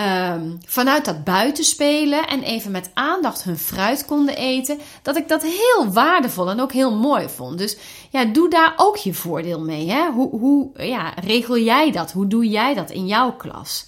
Um, 0.00 0.58
vanuit 0.66 1.04
dat 1.04 1.24
buitenspelen 1.24 2.26
en 2.26 2.42
even 2.42 2.70
met 2.70 2.90
aandacht 2.94 3.42
hun 3.42 3.58
fruit 3.58 4.04
konden 4.04 4.36
eten, 4.36 4.78
dat 5.02 5.16
ik 5.16 5.28
dat 5.28 5.42
heel 5.42 5.92
waardevol 5.92 6.50
en 6.50 6.60
ook 6.60 6.72
heel 6.72 6.96
mooi 6.96 7.28
vond. 7.28 7.58
Dus 7.58 7.76
ja, 8.10 8.24
doe 8.24 8.50
daar 8.50 8.72
ook 8.76 8.96
je 8.96 9.14
voordeel 9.14 9.60
mee. 9.60 9.90
Hè? 9.90 10.10
Hoe, 10.10 10.30
hoe 10.30 10.70
ja, 10.76 11.12
regel 11.24 11.58
jij 11.58 11.90
dat? 11.90 12.12
Hoe 12.12 12.26
doe 12.26 12.48
jij 12.48 12.74
dat 12.74 12.90
in 12.90 13.06
jouw 13.06 13.32
klas? 13.32 13.86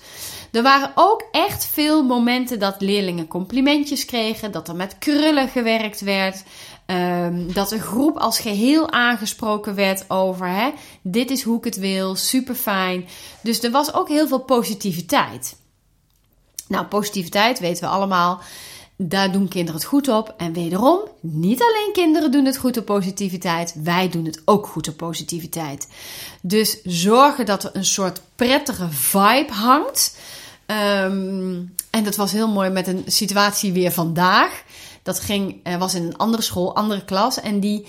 Er 0.52 0.62
waren 0.62 0.92
ook 0.94 1.24
echt 1.30 1.66
veel 1.66 2.02
momenten 2.02 2.58
dat 2.58 2.80
leerlingen 2.80 3.26
complimentjes 3.26 4.04
kregen, 4.04 4.52
dat 4.52 4.68
er 4.68 4.76
met 4.76 4.98
krullen 4.98 5.48
gewerkt 5.48 6.00
werd, 6.00 6.42
um, 6.86 7.52
dat 7.52 7.68
de 7.68 7.80
groep 7.80 8.16
als 8.16 8.38
geheel 8.38 8.90
aangesproken 8.90 9.74
werd 9.74 10.04
over 10.08 10.48
hè, 10.48 10.70
dit 11.02 11.30
is 11.30 11.42
hoe 11.42 11.58
ik 11.58 11.64
het 11.64 11.76
wil, 11.76 12.14
super 12.14 12.54
fijn. 12.54 13.08
Dus 13.42 13.62
er 13.62 13.70
was 13.70 13.94
ook 13.94 14.08
heel 14.08 14.28
veel 14.28 14.40
positiviteit. 14.44 15.58
Nou, 16.70 16.86
positiviteit 16.86 17.58
weten 17.58 17.82
we 17.82 17.90
allemaal. 17.90 18.40
Daar 18.96 19.32
doen 19.32 19.48
kinderen 19.48 19.80
het 19.80 19.88
goed 19.88 20.08
op. 20.08 20.34
En 20.36 20.52
wederom, 20.52 21.00
niet 21.20 21.62
alleen 21.62 21.90
kinderen 21.92 22.32
doen 22.32 22.44
het 22.44 22.56
goed 22.56 22.76
op 22.76 22.84
positiviteit, 22.84 23.74
wij 23.82 24.08
doen 24.08 24.24
het 24.24 24.42
ook 24.44 24.66
goed 24.66 24.88
op 24.88 24.96
positiviteit. 24.96 25.88
Dus 26.42 26.82
zorgen 26.82 27.46
dat 27.46 27.64
er 27.64 27.70
een 27.72 27.84
soort 27.84 28.20
prettige 28.36 28.90
vibe 28.90 29.52
hangt. 29.52 30.16
Um, 30.66 31.74
en 31.90 32.04
dat 32.04 32.16
was 32.16 32.32
heel 32.32 32.48
mooi 32.48 32.70
met 32.70 32.86
een 32.86 33.04
situatie 33.06 33.72
weer 33.72 33.92
vandaag. 33.92 34.62
Dat 35.02 35.20
ging, 35.20 35.78
was 35.78 35.94
in 35.94 36.02
een 36.02 36.16
andere 36.16 36.42
school, 36.42 36.74
andere 36.74 37.04
klas. 37.04 37.40
En 37.40 37.60
die 37.60 37.86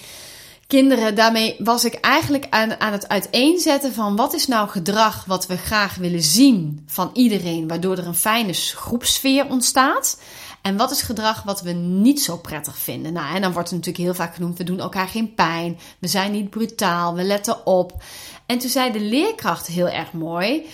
kinderen, 0.72 1.16
daarmee 1.16 1.56
was 1.60 1.86
ik 1.86 1.94
eigenlijk 1.94 2.48
aan, 2.50 2.80
aan 2.80 2.92
het 2.92 3.08
uiteenzetten 3.08 3.94
van 3.94 4.16
wat 4.16 4.34
is 4.34 4.48
nou 4.48 4.70
gedrag 4.70 5.26
wat 5.26 5.48
we 5.48 5.58
graag 5.58 5.96
willen 5.96 6.22
zien 6.22 6.84
van 6.88 7.10
iedereen, 7.14 7.68
waardoor 7.68 7.98
er 7.98 8.08
een 8.08 8.16
fijne 8.16 8.54
groepsfeer 8.54 9.50
ontstaat. 9.50 10.22
En 10.62 10.78
wat 10.78 10.92
is 10.92 11.02
gedrag 11.02 11.44
wat 11.44 11.62
we 11.62 11.72
niet 11.72 12.22
zo 12.22 12.38
prettig 12.38 12.78
vinden? 12.78 13.14
Nou, 13.14 13.36
en 13.36 13.42
dan 13.42 13.52
wordt 13.52 13.70
het 13.70 13.78
natuurlijk 13.78 14.06
heel 14.06 14.26
vaak 14.26 14.36
genoemd: 14.36 14.58
we 14.58 14.64
doen 14.64 14.80
elkaar 14.80 15.08
geen 15.08 15.34
pijn, 15.34 15.80
we 16.00 16.08
zijn 16.08 16.32
niet 16.32 16.50
brutaal, 16.50 17.14
we 17.14 17.24
letten 17.24 17.66
op. 17.66 18.04
En 18.46 18.58
toen 18.58 18.70
zei 18.70 18.92
de 18.92 19.02
leerkracht 19.02 19.68
heel 19.68 19.90
erg 19.90 20.14
mooi. 20.14 20.66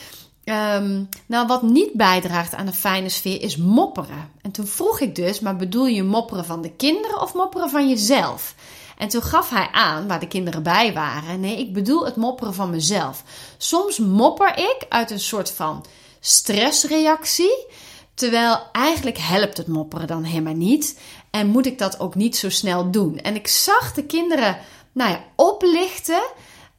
Um, 0.44 1.10
nou, 1.26 1.48
wat 1.48 1.62
niet 1.62 1.94
bijdraagt 1.94 2.56
aan 2.56 2.68
een 2.68 2.74
fijne 2.74 3.10
sfeer 3.10 3.42
is 3.42 3.58
mopperen. 3.58 4.32
En 4.42 4.52
toen 4.52 4.68
vroeg 4.68 5.00
ik 5.00 5.16
dus, 5.16 5.40
maar 5.40 5.56
bedoel 5.56 5.86
je 5.86 6.04
mopperen 6.04 6.46
van 6.46 6.62
de 6.62 6.72
kinderen 6.72 7.22
of 7.22 7.34
mopperen 7.34 7.70
van 7.70 7.90
jezelf? 7.90 8.56
En 8.98 9.08
toen 9.08 9.22
gaf 9.22 9.50
hij 9.50 9.70
aan, 9.72 10.08
waar 10.08 10.20
de 10.20 10.28
kinderen 10.28 10.64
bij 10.64 10.94
waren, 10.94 11.40
nee, 11.40 11.60
ik 11.60 11.74
bedoel 11.74 12.06
het 12.06 12.16
mopperen 12.16 12.54
van 12.54 12.70
mezelf. 12.70 13.24
Soms 13.58 14.00
mopper 14.00 14.58
ik 14.58 14.86
uit 14.90 15.12
een 15.12 15.20
soort 15.20 15.52
van 15.52 15.86
stressreactie, 16.20 17.66
terwijl 18.14 18.60
eigenlijk 18.72 19.18
helpt 19.18 19.58
het 19.58 19.68
mopperen 19.68 20.08
dan 20.08 20.24
helemaal 20.24 20.54
niet. 20.54 21.00
En 21.32 21.48
moet 21.48 21.66
ik 21.66 21.78
dat 21.78 22.00
ook 22.00 22.16
niet 22.16 22.38
zo 22.38 22.50
snel 22.50 22.92
doen. 22.92 23.18
En 23.18 23.36
ik 23.36 23.48
zag 23.48 23.94
de 23.94 24.04
kinderen, 24.04 24.58
nou 24.92 25.12
ja, 25.12 25.24
oplichten 25.36 26.22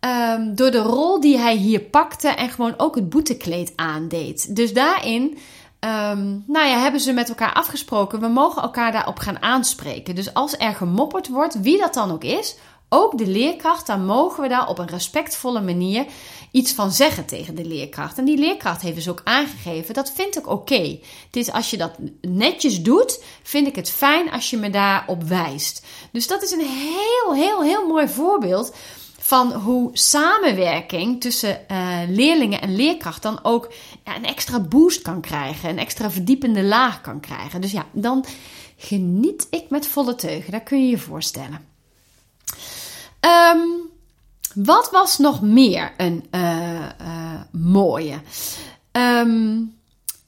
Um, 0.07 0.55
door 0.55 0.71
de 0.71 0.79
rol 0.79 1.21
die 1.21 1.39
hij 1.39 1.57
hier 1.57 1.81
pakte 1.81 2.29
en 2.29 2.51
gewoon 2.51 2.75
ook 2.77 2.95
het 2.95 3.09
boetekleed 3.09 3.73
aandeed. 3.77 4.57
Dus 4.57 4.73
daarin 4.73 5.39
um, 5.81 6.45
nou 6.47 6.67
ja, 6.67 6.79
hebben 6.79 7.01
ze 7.01 7.13
met 7.13 7.29
elkaar 7.29 7.53
afgesproken. 7.53 8.21
We 8.21 8.29
mogen 8.29 8.63
elkaar 8.63 8.93
daarop 8.93 9.19
gaan 9.19 9.43
aanspreken. 9.43 10.15
Dus 10.15 10.35
als 10.35 10.55
er 10.59 10.75
gemopperd 10.75 11.29
wordt, 11.29 11.61
wie 11.61 11.79
dat 11.79 11.95
dan 11.95 12.11
ook 12.11 12.25
is, 12.25 12.57
ook 12.89 13.19
de 13.19 13.27
leerkracht, 13.27 13.87
dan 13.87 14.05
mogen 14.05 14.43
we 14.43 14.49
daar 14.49 14.69
op 14.69 14.79
een 14.79 14.89
respectvolle 14.89 15.61
manier 15.61 16.07
iets 16.51 16.73
van 16.73 16.93
zeggen 16.93 17.25
tegen 17.25 17.55
de 17.55 17.65
leerkracht. 17.65 18.19
En 18.19 18.25
die 18.25 18.39
leerkracht 18.39 18.81
heeft 18.81 18.95
dus 18.95 19.09
ook 19.09 19.21
aangegeven, 19.25 19.95
dat 19.95 20.13
vind 20.15 20.39
ik 20.39 20.47
oké. 20.47 20.75
Okay. 20.75 21.03
Dit 21.31 21.53
als 21.53 21.71
je 21.71 21.77
dat 21.77 21.93
netjes 22.21 22.83
doet, 22.83 23.23
vind 23.43 23.67
ik 23.67 23.77
het 23.77 23.91
fijn 23.91 24.31
als 24.31 24.51
je 24.51 24.57
me 24.57 24.71
daarop 24.71 25.23
wijst. 25.23 25.87
Dus 26.13 26.27
dat 26.27 26.43
is 26.43 26.51
een 26.51 26.67
heel, 26.67 27.35
heel, 27.35 27.63
heel 27.63 27.87
mooi 27.87 28.09
voorbeeld 28.09 28.75
van 29.29 29.53
hoe 29.53 29.91
samenwerking 29.93 31.21
tussen 31.21 31.61
uh, 31.71 31.99
leerlingen 32.09 32.61
en 32.61 32.77
leerkracht 32.77 33.23
dan 33.23 33.39
ook 33.43 33.73
een 34.05 34.25
extra 34.25 34.61
boost 34.61 35.03
kan 35.03 35.21
krijgen, 35.21 35.69
een 35.69 35.79
extra 35.79 36.11
verdiepende 36.11 36.63
laag 36.63 37.01
kan 37.01 37.21
krijgen. 37.21 37.61
Dus 37.61 37.73
ja, 37.73 37.87
dan 37.93 38.25
geniet 38.77 39.47
ik 39.51 39.71
met 39.71 39.87
volle 39.87 40.15
teugen, 40.15 40.53
dat 40.53 40.63
kun 40.63 40.83
je 40.83 40.91
je 40.91 40.99
voorstellen. 40.99 41.69
Um, 43.21 43.91
wat 44.55 44.91
was 44.91 45.19
nog 45.19 45.43
meer 45.43 45.93
een 45.97 46.27
uh, 46.31 46.73
uh, 47.01 47.41
mooie? 47.53 48.21
Um, 48.93 49.77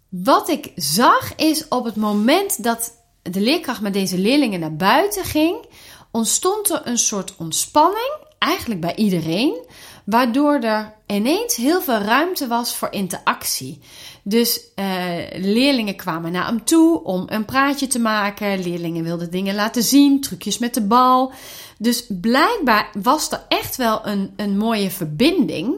wat 0.09 0.49
ik 0.49 0.73
zag 0.77 1.35
is 1.37 1.69
op 1.69 1.85
het 1.85 1.97
moment 1.97 2.63
dat 2.63 2.93
de 3.23 3.41
leerkracht 3.41 3.81
met 3.81 3.93
deze 3.93 4.19
leerlingen 4.19 4.61
naar 4.61 4.77
buiten 4.77 5.25
ging, 5.25 5.67
ontstond 6.11 6.71
er 6.71 6.81
een 6.85 6.99
soort 6.99 7.35
ontspanning 7.37 8.29
eigenlijk 8.41 8.81
bij 8.81 8.95
iedereen, 8.95 9.67
waardoor 10.05 10.55
er 10.55 10.95
ineens 11.07 11.57
heel 11.57 11.83
veel 11.83 11.99
ruimte 11.99 12.47
was 12.47 12.75
voor 12.75 12.93
interactie. 12.93 13.81
Dus 14.23 14.61
uh, 14.77 15.15
leerlingen 15.33 15.97
kwamen 15.97 16.33
naar 16.33 16.47
hem 16.47 16.65
toe 16.65 17.05
om 17.05 17.25
een 17.27 17.45
praatje 17.45 17.87
te 17.87 17.99
maken. 17.99 18.63
Leerlingen 18.63 19.05
wilden 19.05 19.31
dingen 19.31 19.55
laten 19.55 19.83
zien, 19.83 20.21
trucjes 20.21 20.59
met 20.59 20.75
de 20.75 20.87
bal. 20.87 21.33
Dus 21.79 22.07
blijkbaar 22.09 22.91
was 23.03 23.31
er 23.31 23.45
echt 23.49 23.77
wel 23.77 24.07
een, 24.07 24.33
een 24.37 24.57
mooie 24.59 24.91
verbinding. 24.91 25.75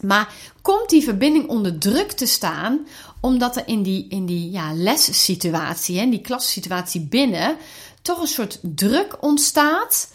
Maar 0.00 0.34
komt 0.62 0.90
die 0.90 1.02
verbinding 1.02 1.48
onder 1.48 1.78
druk 1.78 2.12
te 2.12 2.26
staan, 2.26 2.86
omdat 3.20 3.56
er 3.56 3.62
in 3.66 3.82
die, 3.82 4.08
in 4.08 4.26
die 4.26 4.50
ja, 4.50 4.74
lessituatie, 4.74 5.96
in 5.96 6.10
die 6.10 6.20
klassituatie 6.20 7.00
binnen, 7.00 7.56
toch 8.02 8.20
een 8.20 8.26
soort 8.26 8.58
druk 8.62 9.16
ontstaat 9.20 10.12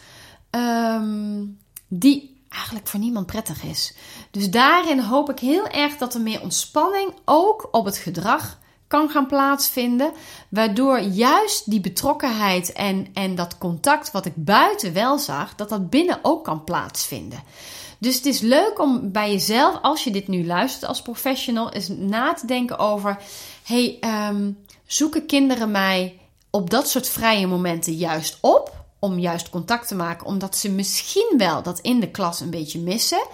um, 0.50 1.58
die 1.88 2.42
eigenlijk 2.48 2.86
voor 2.86 3.00
niemand 3.00 3.26
prettig 3.26 3.62
is. 3.62 3.94
Dus 4.30 4.50
daarin 4.50 5.00
hoop 5.00 5.30
ik 5.30 5.38
heel 5.38 5.66
erg 5.66 5.96
dat 5.96 6.14
er 6.14 6.20
meer 6.20 6.40
ontspanning 6.40 7.12
ook 7.24 7.68
op 7.70 7.84
het 7.84 7.96
gedrag 7.96 8.58
kan 8.86 9.08
gaan 9.08 9.26
plaatsvinden. 9.26 10.12
Waardoor 10.48 11.00
juist 11.00 11.70
die 11.70 11.80
betrokkenheid 11.80 12.72
en, 12.72 13.06
en 13.14 13.34
dat 13.34 13.58
contact 13.58 14.10
wat 14.10 14.26
ik 14.26 14.32
buiten 14.36 14.92
wel 14.92 15.18
zag, 15.18 15.54
dat 15.54 15.68
dat 15.68 15.90
binnen 15.90 16.18
ook 16.22 16.44
kan 16.44 16.64
plaatsvinden. 16.64 17.42
Dus 17.98 18.16
het 18.16 18.26
is 18.26 18.40
leuk 18.40 18.78
om 18.78 19.12
bij 19.12 19.30
jezelf, 19.30 19.78
als 19.82 20.04
je 20.04 20.10
dit 20.10 20.28
nu 20.28 20.46
luistert 20.46 20.84
als 20.84 21.02
professional, 21.02 21.72
eens 21.72 21.88
na 21.88 22.32
te 22.32 22.46
denken 22.46 22.78
over: 22.78 23.18
hey, 23.64 23.98
um, 24.30 24.58
zoeken 24.86 25.26
kinderen 25.26 25.70
mij 25.70 26.18
op 26.50 26.70
dat 26.70 26.88
soort 26.88 27.08
vrije 27.08 27.46
momenten 27.46 27.94
juist 27.94 28.38
op? 28.40 28.79
Om 29.00 29.18
juist 29.18 29.50
contact 29.50 29.88
te 29.88 29.94
maken, 29.94 30.26
omdat 30.26 30.56
ze 30.56 30.70
misschien 30.70 31.34
wel 31.36 31.62
dat 31.62 31.78
in 31.80 32.00
de 32.00 32.10
klas 32.10 32.40
een 32.40 32.50
beetje 32.50 32.80
missen. 32.80 33.26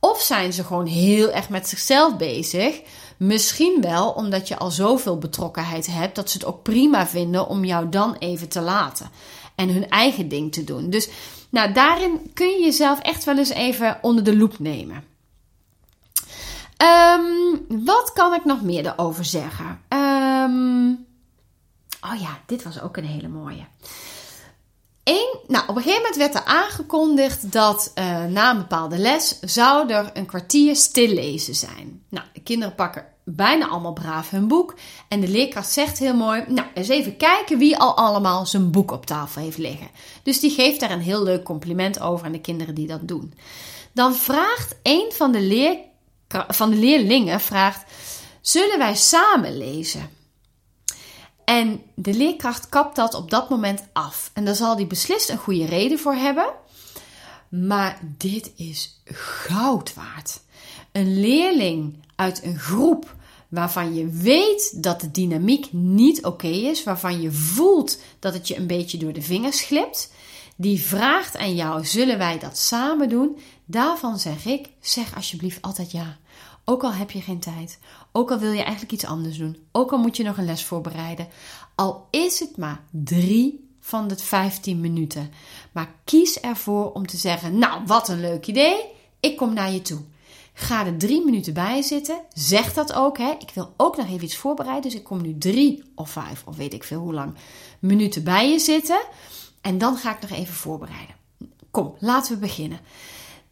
Of 0.00 0.20
zijn 0.20 0.52
ze 0.52 0.64
gewoon 0.64 0.86
heel 0.86 1.30
erg 1.30 1.48
met 1.48 1.68
zichzelf 1.68 2.16
bezig? 2.16 2.80
Misschien 3.16 3.80
wel 3.80 4.10
omdat 4.10 4.48
je 4.48 4.58
al 4.58 4.70
zoveel 4.70 5.18
betrokkenheid 5.18 5.86
hebt 5.86 6.14
dat 6.14 6.30
ze 6.30 6.38
het 6.38 6.46
ook 6.46 6.62
prima 6.62 7.06
vinden 7.06 7.48
om 7.48 7.64
jou 7.64 7.88
dan 7.88 8.16
even 8.18 8.48
te 8.48 8.60
laten 8.60 9.10
en 9.54 9.68
hun 9.68 9.88
eigen 9.88 10.28
ding 10.28 10.52
te 10.52 10.64
doen. 10.64 10.90
Dus 10.90 11.08
nou, 11.50 11.72
daarin 11.72 12.30
kun 12.34 12.48
je 12.48 12.64
jezelf 12.64 13.00
echt 13.00 13.24
wel 13.24 13.38
eens 13.38 13.50
even 13.50 13.98
onder 14.02 14.24
de 14.24 14.36
loep 14.36 14.58
nemen. 14.58 15.04
Um, 16.82 17.84
wat 17.84 18.12
kan 18.12 18.34
ik 18.34 18.44
nog 18.44 18.62
meer 18.62 18.86
erover 18.86 19.24
zeggen? 19.24 19.80
Um, 19.88 21.06
oh 22.00 22.20
ja, 22.20 22.38
dit 22.46 22.62
was 22.62 22.80
ook 22.80 22.96
een 22.96 23.04
hele 23.04 23.28
mooie 23.28 23.64
nou, 25.46 25.68
op 25.68 25.76
een 25.76 25.82
gegeven 25.82 26.02
moment 26.02 26.16
werd 26.16 26.34
er 26.34 26.44
aangekondigd 26.44 27.52
dat 27.52 27.92
uh, 27.94 28.24
na 28.24 28.50
een 28.50 28.58
bepaalde 28.58 28.98
les 28.98 29.38
zou 29.40 29.92
er 29.92 30.10
een 30.14 30.26
kwartier 30.26 30.76
stillezen 30.76 31.54
zijn. 31.54 32.02
Nou, 32.08 32.26
de 32.32 32.40
kinderen 32.40 32.74
pakken 32.74 33.04
bijna 33.24 33.68
allemaal 33.68 33.92
braaf 33.92 34.30
hun 34.30 34.48
boek. 34.48 34.74
En 35.08 35.20
de 35.20 35.28
leerkracht 35.28 35.70
zegt 35.70 35.98
heel 35.98 36.14
mooi: 36.14 36.44
Nou, 36.48 36.68
eens 36.74 36.88
even 36.88 37.16
kijken 37.16 37.58
wie 37.58 37.78
al 37.78 37.96
allemaal 37.96 38.46
zijn 38.46 38.70
boek 38.70 38.90
op 38.90 39.06
tafel 39.06 39.42
heeft 39.42 39.58
liggen. 39.58 39.90
Dus 40.22 40.40
die 40.40 40.50
geeft 40.50 40.80
daar 40.80 40.90
een 40.90 41.00
heel 41.00 41.22
leuk 41.22 41.44
compliment 41.44 42.00
over 42.00 42.26
aan 42.26 42.32
de 42.32 42.40
kinderen 42.40 42.74
die 42.74 42.86
dat 42.86 43.08
doen. 43.08 43.34
Dan 43.92 44.14
vraagt 44.14 44.76
een 44.82 45.12
van 45.14 45.32
de, 45.32 45.40
leer, 45.40 45.76
van 46.48 46.70
de 46.70 46.76
leerlingen: 46.76 47.40
vraagt, 47.40 47.84
Zullen 48.40 48.78
wij 48.78 48.94
samen 48.94 49.56
lezen? 49.56 50.18
En 51.50 51.82
de 51.94 52.14
leerkracht 52.14 52.68
kapt 52.68 52.96
dat 52.96 53.14
op 53.14 53.30
dat 53.30 53.48
moment 53.48 53.82
af. 53.92 54.30
En 54.34 54.44
daar 54.44 54.54
zal 54.54 54.76
hij 54.76 54.86
beslist 54.86 55.30
een 55.30 55.38
goede 55.38 55.64
reden 55.64 55.98
voor 55.98 56.14
hebben. 56.14 56.52
Maar 57.48 57.98
dit 58.16 58.52
is 58.56 59.00
goud 59.44 59.94
waard. 59.94 60.40
Een 60.92 61.20
leerling 61.20 62.04
uit 62.16 62.44
een 62.44 62.58
groep 62.58 63.14
waarvan 63.48 63.94
je 63.94 64.06
weet 64.08 64.82
dat 64.82 65.00
de 65.00 65.10
dynamiek 65.10 65.72
niet 65.72 66.24
oké 66.24 66.46
is, 66.46 66.84
waarvan 66.84 67.20
je 67.20 67.32
voelt 67.32 67.98
dat 68.18 68.34
het 68.34 68.48
je 68.48 68.56
een 68.56 68.66
beetje 68.66 68.98
door 68.98 69.12
de 69.12 69.22
vingers 69.22 69.60
glipt, 69.60 70.12
die 70.56 70.80
vraagt 70.80 71.36
aan 71.36 71.54
jou: 71.54 71.84
zullen 71.84 72.18
wij 72.18 72.38
dat 72.38 72.58
samen 72.58 73.08
doen? 73.08 73.38
Daarvan 73.64 74.18
zeg 74.18 74.44
ik: 74.44 74.68
zeg 74.80 75.14
alsjeblieft 75.14 75.62
altijd 75.62 75.90
ja. 75.90 76.18
Ook 76.64 76.82
al 76.82 76.92
heb 76.92 77.10
je 77.10 77.20
geen 77.20 77.38
tijd. 77.38 77.78
Ook 78.12 78.30
al 78.30 78.38
wil 78.38 78.52
je 78.52 78.62
eigenlijk 78.62 78.92
iets 78.92 79.04
anders 79.04 79.38
doen. 79.38 79.56
Ook 79.72 79.92
al 79.92 79.98
moet 79.98 80.16
je 80.16 80.22
nog 80.22 80.36
een 80.36 80.44
les 80.44 80.64
voorbereiden. 80.64 81.28
Al 81.74 82.06
is 82.10 82.40
het 82.40 82.56
maar 82.56 82.82
drie 82.90 83.68
van 83.80 84.08
de 84.08 84.16
15 84.16 84.80
minuten. 84.80 85.30
Maar 85.72 85.94
kies 86.04 86.40
ervoor 86.40 86.92
om 86.92 87.06
te 87.06 87.16
zeggen: 87.16 87.58
Nou, 87.58 87.82
wat 87.86 88.08
een 88.08 88.20
leuk 88.20 88.46
idee. 88.46 88.84
Ik 89.20 89.36
kom 89.36 89.54
naar 89.54 89.72
je 89.72 89.82
toe. 89.82 90.00
Ga 90.52 90.86
er 90.86 90.96
drie 90.96 91.24
minuten 91.24 91.54
bij 91.54 91.82
zitten. 91.82 92.20
Zeg 92.32 92.74
dat 92.74 92.92
ook. 92.92 93.18
Hè. 93.18 93.30
Ik 93.38 93.50
wil 93.54 93.74
ook 93.76 93.96
nog 93.96 94.06
even 94.06 94.24
iets 94.24 94.36
voorbereiden. 94.36 94.90
Dus 94.90 95.00
ik 95.00 95.04
kom 95.04 95.22
nu 95.22 95.38
drie 95.38 95.82
of 95.94 96.10
vijf, 96.10 96.42
of 96.46 96.56
weet 96.56 96.74
ik 96.74 96.84
veel 96.84 97.00
hoe 97.00 97.14
lang, 97.14 97.34
minuten 97.78 98.24
bij 98.24 98.50
je 98.50 98.58
zitten. 98.58 99.00
En 99.60 99.78
dan 99.78 99.96
ga 99.96 100.14
ik 100.14 100.20
nog 100.20 100.30
even 100.30 100.54
voorbereiden. 100.54 101.14
Kom, 101.70 101.94
laten 101.98 102.32
we 102.32 102.38
beginnen. 102.38 102.80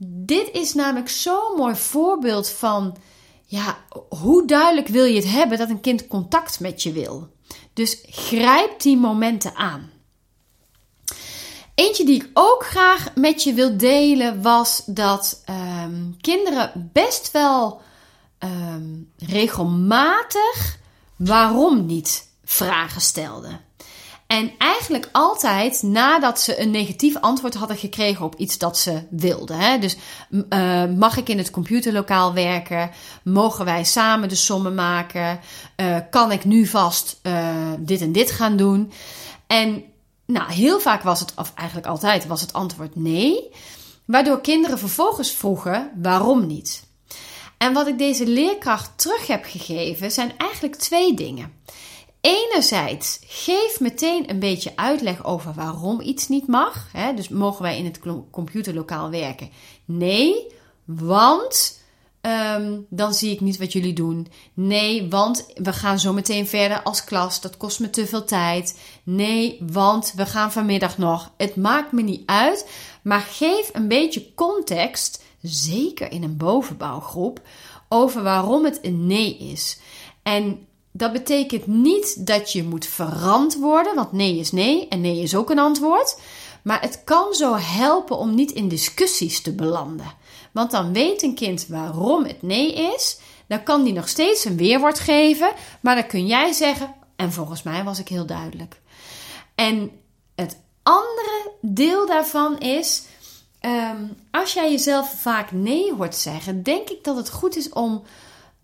Dit 0.01 0.51
is 0.53 0.75
namelijk 0.75 1.09
zo'n 1.09 1.55
mooi 1.57 1.75
voorbeeld 1.75 2.49
van 2.49 2.97
ja, 3.45 3.79
hoe 4.09 4.47
duidelijk 4.47 4.89
wil 4.89 5.05
je 5.05 5.17
het 5.17 5.31
hebben 5.31 5.59
dat 5.59 5.71
een 5.71 5.81
kind 5.81 6.07
contact 6.07 6.61
met 6.61 6.83
je 6.83 6.93
wil. 6.93 7.29
Dus 7.73 8.03
grijp 8.07 8.81
die 8.81 8.97
momenten 8.97 9.55
aan. 9.55 9.91
Eentje 11.75 12.05
die 12.05 12.23
ik 12.23 12.31
ook 12.33 12.65
graag 12.65 13.15
met 13.15 13.43
je 13.43 13.53
wil 13.53 13.77
delen 13.77 14.43
was 14.43 14.83
dat 14.87 15.43
um, 15.85 16.17
kinderen 16.21 16.91
best 16.93 17.31
wel 17.31 17.81
um, 18.39 19.13
regelmatig 19.19 20.79
waarom 21.17 21.87
niet 21.87 22.29
vragen 22.45 23.01
stelden. 23.01 23.61
En 24.29 24.53
eigenlijk 24.59 25.09
altijd 25.13 25.83
nadat 25.83 26.41
ze 26.41 26.61
een 26.61 26.71
negatief 26.71 27.17
antwoord 27.17 27.55
hadden 27.55 27.77
gekregen 27.77 28.25
op 28.25 28.35
iets 28.35 28.59
dat 28.59 28.79
ze 28.79 29.03
wilden. 29.11 29.59
Hè? 29.59 29.79
Dus 29.79 29.97
uh, 30.31 30.85
mag 30.85 31.17
ik 31.17 31.29
in 31.29 31.39
het 31.39 31.51
computerlokaal 31.51 32.35
werken? 32.35 32.91
Mogen 33.23 33.65
wij 33.65 33.85
samen 33.85 34.29
de 34.29 34.35
sommen 34.35 34.75
maken? 34.75 35.41
Uh, 35.77 35.97
kan 36.11 36.33
ik 36.33 36.45
nu 36.45 36.67
vast 36.67 37.21
uh, 37.23 37.73
dit 37.79 38.01
en 38.01 38.13
dit 38.13 38.31
gaan 38.31 38.57
doen? 38.57 38.93
En 39.47 39.83
nou, 40.27 40.53
heel 40.53 40.81
vaak 40.81 41.03
was 41.03 41.21
het, 41.21 41.33
of 41.37 41.53
eigenlijk 41.55 41.89
altijd 41.89 42.27
was 42.27 42.41
het 42.41 42.53
antwoord 42.53 42.97
nee. 42.97 43.51
Waardoor 44.05 44.41
kinderen 44.41 44.79
vervolgens 44.79 45.31
vroegen 45.31 45.91
waarom 46.03 46.47
niet. 46.47 46.87
En 47.59 47.73
wat 47.73 47.87
ik 47.87 47.99
deze 47.99 48.27
leerkracht 48.27 48.91
terug 48.97 49.27
heb 49.27 49.45
gegeven 49.45 50.11
zijn 50.11 50.33
eigenlijk 50.37 50.77
twee 50.77 51.15
dingen. 51.15 51.53
Enerzijds, 52.21 53.19
geef 53.27 53.81
meteen 53.81 54.31
een 54.31 54.39
beetje 54.39 54.77
uitleg 54.77 55.25
over 55.25 55.53
waarom 55.53 56.01
iets 56.01 56.29
niet 56.29 56.47
mag. 56.47 56.89
Hè? 56.93 57.15
Dus 57.15 57.29
mogen 57.29 57.63
wij 57.63 57.79
in 57.79 57.85
het 57.85 58.01
computerlokaal 58.31 59.11
werken? 59.11 59.51
Nee, 59.85 60.47
want 60.85 61.81
um, 62.21 62.87
dan 62.91 63.15
zie 63.15 63.33
ik 63.33 63.41
niet 63.41 63.59
wat 63.59 63.73
jullie 63.73 63.93
doen. 63.93 64.27
Nee, 64.55 65.09
want 65.09 65.47
we 65.55 65.73
gaan 65.73 65.99
zo 65.99 66.13
meteen 66.13 66.47
verder 66.47 66.83
als 66.83 67.05
klas. 67.05 67.41
Dat 67.41 67.57
kost 67.57 67.81
me 67.81 67.91
te 67.91 68.07
veel 68.07 68.25
tijd. 68.25 68.81
Nee, 69.03 69.59
want 69.61 70.13
we 70.17 70.27
gaan 70.27 70.53
vanmiddag 70.53 70.99
nog. 70.99 71.33
Het 71.37 71.57
maakt 71.57 71.93
me 71.93 72.03
niet 72.03 72.23
uit. 72.27 72.69
Maar 73.03 73.21
geef 73.21 73.71
een 73.73 73.89
beetje 73.89 74.35
context, 74.35 75.23
zeker 75.43 76.13
in 76.13 76.23
een 76.23 76.37
bovenbouwgroep, 76.37 77.41
over 77.89 78.23
waarom 78.23 78.65
het 78.65 78.79
een 78.83 79.07
nee 79.07 79.39
is. 79.39 79.81
En 80.23 80.67
dat 80.93 81.13
betekent 81.13 81.67
niet 81.67 82.27
dat 82.27 82.53
je 82.53 82.65
moet 82.65 82.87
verantwoorden, 82.87 83.95
want 83.95 84.13
nee 84.13 84.39
is 84.39 84.53
nee 84.53 84.89
en 84.89 85.01
nee 85.01 85.23
is 85.23 85.35
ook 85.35 85.51
een 85.51 85.59
antwoord. 85.59 86.19
Maar 86.63 86.81
het 86.81 87.05
kan 87.05 87.35
zo 87.35 87.57
helpen 87.57 88.19
om 88.19 88.35
niet 88.35 88.51
in 88.51 88.69
discussies 88.69 89.43
te 89.43 89.55
belanden. 89.55 90.13
Want 90.53 90.71
dan 90.71 90.93
weet 90.93 91.23
een 91.23 91.35
kind 91.35 91.67
waarom 91.67 92.25
het 92.25 92.43
nee 92.43 92.75
is. 92.95 93.19
Dan 93.47 93.63
kan 93.63 93.85
die 93.85 93.93
nog 93.93 94.09
steeds 94.09 94.45
een 94.45 94.57
weerwoord 94.57 94.99
geven. 94.99 95.53
Maar 95.81 95.95
dan 95.95 96.07
kun 96.07 96.27
jij 96.27 96.53
zeggen, 96.53 96.95
en 97.17 97.33
volgens 97.33 97.63
mij 97.63 97.85
was 97.85 97.99
ik 97.99 98.09
heel 98.09 98.27
duidelijk. 98.27 98.81
En 99.55 99.91
het 100.35 100.61
andere 100.83 101.53
deel 101.61 102.07
daarvan 102.07 102.59
is, 102.59 103.05
ehm, 103.61 104.03
als 104.31 104.53
jij 104.53 104.71
jezelf 104.71 105.21
vaak 105.21 105.53
nee 105.53 105.95
hoort 105.95 106.15
zeggen, 106.15 106.63
denk 106.63 106.89
ik 106.89 107.05
dat 107.05 107.17
het 107.17 107.31
goed 107.31 107.57
is 107.57 107.69
om 107.69 108.03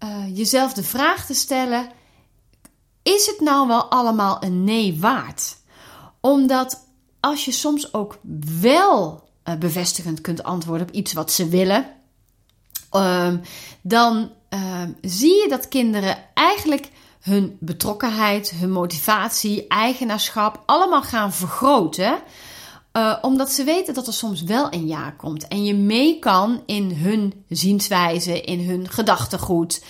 uh, 0.04 0.36
jezelf 0.36 0.72
de 0.72 0.82
vraag 0.82 1.26
te 1.26 1.34
stellen: 1.34 1.90
is 3.04 3.26
het 3.26 3.40
nou 3.40 3.68
wel 3.68 3.84
allemaal 3.84 4.42
een 4.42 4.64
nee 4.64 4.98
waard? 5.00 5.56
Omdat 6.20 6.86
als 7.20 7.44
je 7.44 7.52
soms 7.52 7.94
ook 7.94 8.18
wel 8.60 9.28
uh, 9.44 9.54
bevestigend 9.54 10.20
kunt 10.20 10.42
antwoorden 10.42 10.86
op 10.86 10.94
iets 10.94 11.12
wat 11.12 11.32
ze 11.32 11.48
willen, 11.48 11.86
um, 12.92 13.40
dan 13.82 14.30
um, 14.48 14.96
zie 15.00 15.42
je 15.42 15.48
dat 15.48 15.68
kinderen 15.68 16.16
eigenlijk 16.34 16.90
hun 17.20 17.56
betrokkenheid, 17.60 18.50
hun 18.50 18.70
motivatie, 18.70 19.66
eigenaarschap 19.68 20.62
allemaal 20.66 21.02
gaan 21.02 21.32
vergroten. 21.32 22.18
Uh, 22.92 23.16
omdat 23.22 23.52
ze 23.52 23.64
weten 23.64 23.94
dat 23.94 24.06
er 24.06 24.12
soms 24.12 24.42
wel 24.42 24.72
een 24.72 24.86
ja 24.86 25.10
komt. 25.10 25.48
En 25.48 25.64
je 25.64 25.74
mee 25.74 26.18
kan 26.18 26.62
in 26.66 26.92
hun 26.92 27.44
zienswijze, 27.48 28.40
in 28.40 28.68
hun 28.68 28.88
gedachtegoed. 28.88 29.84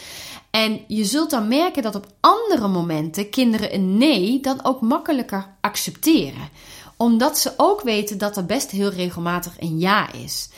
En 0.55 0.81
je 0.89 1.05
zult 1.05 1.31
dan 1.31 1.49
merken 1.49 1.83
dat 1.83 1.95
op 1.95 2.07
andere 2.21 2.69
momenten 2.69 3.31
kinderen 3.31 3.75
een 3.75 3.99
nee 3.99 4.41
dan 4.41 4.65
ook 4.65 4.81
makkelijker 4.81 5.47
accepteren. 5.61 6.49
Omdat 6.97 7.39
ze 7.39 7.53
ook 7.57 7.81
weten 7.81 8.19
dat 8.19 8.37
er 8.37 8.47
best 8.47 8.71
heel 8.71 8.91
regelmatig 8.91 9.55
een 9.59 9.79
ja 9.79 10.13
is. 10.13 10.49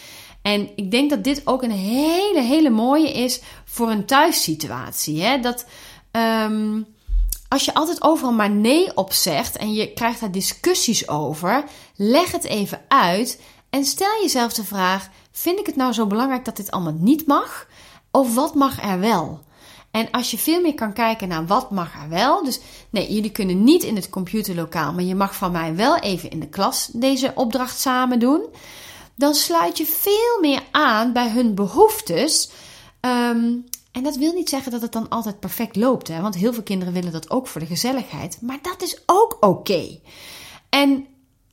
En 0.43 0.69
ik 0.75 0.91
denk 0.91 1.11
dat 1.11 1.25
dit 1.25 1.43
ook 1.45 1.63
een 1.63 1.71
hele, 1.71 2.43
hele 2.43 2.71
mooie 2.71 3.13
is 3.13 3.41
voor 3.65 3.91
een 3.91 4.07
thuissituatie. 4.07 5.23
Hè? 5.23 5.41
Dat 5.41 5.67
um, 6.13 6.87
als 7.49 7.65
je 7.65 7.75
altijd 7.75 8.03
overal 8.03 8.33
maar 8.33 8.51
nee 8.51 8.97
op 8.97 9.13
zegt 9.13 9.57
en 9.57 9.73
je 9.73 9.93
krijgt 9.93 10.21
daar 10.21 10.33
discussies 10.33 11.09
over, 11.09 11.65
leg 11.95 12.33
het 12.33 12.45
even 12.45 12.81
uit 12.89 13.41
en 13.71 13.85
stel 13.85 14.23
jezelf 14.23 14.53
de 14.53 14.65
vraag: 14.65 15.09
vind 15.31 15.59
ik 15.59 15.67
het 15.67 15.77
nou 15.77 15.93
zo 15.93 16.07
belangrijk 16.07 16.45
dat 16.45 16.57
dit 16.57 16.71
allemaal 16.71 16.97
niet 16.99 17.27
mag? 17.27 17.67
Of 18.11 18.35
wat 18.35 18.55
mag 18.55 18.83
er 18.83 19.01
wel? 19.01 19.45
En 19.97 20.11
als 20.11 20.31
je 20.31 20.39
veel 20.39 20.61
meer 20.61 20.75
kan 20.75 20.93
kijken 20.93 21.29
naar 21.29 21.47
wat 21.47 21.71
mag 21.71 21.95
er 22.03 22.09
wel. 22.09 22.45
Dus 22.45 22.61
nee, 22.91 23.13
jullie 23.13 23.31
kunnen 23.31 23.65
niet 23.65 23.83
in 23.83 23.97
het 23.97 24.09
computerlokaal, 24.09 24.93
maar 24.93 25.05
je 25.05 25.15
mag 25.15 25.37
van 25.37 25.53
mij 25.53 25.75
wel 25.75 25.99
even 25.99 26.31
in 26.31 26.41
de 26.41 26.49
klas 26.49 26.89
deze 26.93 27.33
opdracht 27.35 27.81
samen 27.81 28.19
doen. 28.19 28.45
Dan 29.15 29.35
sluit 29.35 29.79
je 29.79 29.87
veel 29.87 30.39
meer 30.41 30.63
aan 30.71 31.13
bij 31.13 31.31
hun 31.31 31.55
behoeftes. 31.55 32.51
Um, 33.01 33.65
en 33.93 34.03
dat 34.03 34.17
wil 34.17 34.33
niet 34.33 34.49
zeggen 34.49 34.73
dat 34.73 34.83
het 34.83 34.93
dan 34.93 35.09
altijd 35.09 35.41
perfect 35.41 35.77
loopt, 35.77 36.09
hè? 36.09 36.21
want 36.21 36.35
heel 36.35 36.53
veel 36.53 36.63
kinderen 36.63 36.95
willen 36.95 37.13
dat 37.13 37.31
ook 37.31 37.47
voor 37.47 37.61
de 37.61 37.67
gezelligheid. 37.67 38.39
Maar 38.41 38.59
dat 38.63 38.83
is 38.83 39.03
ook 39.07 39.37
oké. 39.41 39.99
En 40.69 41.07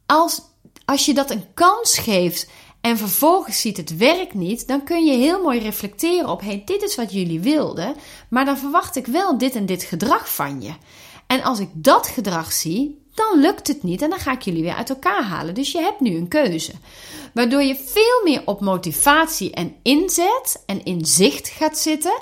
als, 0.06 0.42
als 0.86 1.06
je 1.06 1.14
dat 1.14 1.32
een 1.32 1.54
kans 1.54 1.98
geeft 1.98 2.50
en 2.84 2.98
vervolgens 2.98 3.62
ziet 3.62 3.78
het 3.78 3.98
werkt 3.98 4.34
niet, 4.34 4.68
dan 4.68 4.84
kun 4.84 5.06
je 5.06 5.18
heel 5.18 5.42
mooi 5.42 5.60
reflecteren 5.60 6.30
op: 6.30 6.42
hey, 6.42 6.62
dit 6.66 6.82
is 6.82 6.96
wat 6.96 7.12
jullie 7.12 7.40
wilden, 7.40 7.96
maar 8.30 8.46
dan 8.46 8.58
verwacht 8.58 8.96
ik 8.96 9.06
wel 9.06 9.38
dit 9.38 9.56
en 9.56 9.66
dit 9.66 9.84
gedrag 9.84 10.34
van 10.34 10.62
je. 10.62 10.74
En 11.28 11.44
als 11.44 11.60
ik 11.60 11.70
dat 11.74 12.08
gedrag 12.08 12.52
zie, 12.52 13.06
dan 13.14 13.40
lukt 13.40 13.68
het 13.68 13.84
niet 13.84 14.02
en 14.02 14.10
dan 14.10 14.20
ga 14.20 14.32
ik 14.32 14.42
jullie 14.42 14.64
weer 14.64 14.76
uit 14.76 14.90
elkaar 14.90 15.24
halen. 15.24 15.54
Dus 15.54 15.72
je 15.72 15.82
hebt 15.82 16.00
nu 16.00 16.16
een 16.16 16.28
keuze. 16.28 16.72
Waardoor 17.34 17.62
je 17.62 17.76
veel 17.76 18.22
meer 18.24 18.42
op 18.46 18.62
motivatie 18.62 19.52
en 19.52 19.76
inzet 19.84 20.64
en 20.66 20.84
inzicht 20.84 21.50
gaat 21.50 21.78
zitten, 21.78 22.22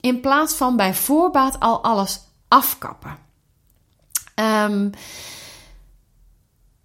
in 0.00 0.20
plaats 0.20 0.54
van 0.54 0.76
bij 0.76 0.94
voorbaat 0.94 1.60
al 1.60 1.82
alles 1.82 2.20
afkappen. 2.48 3.18
Um, 4.34 4.90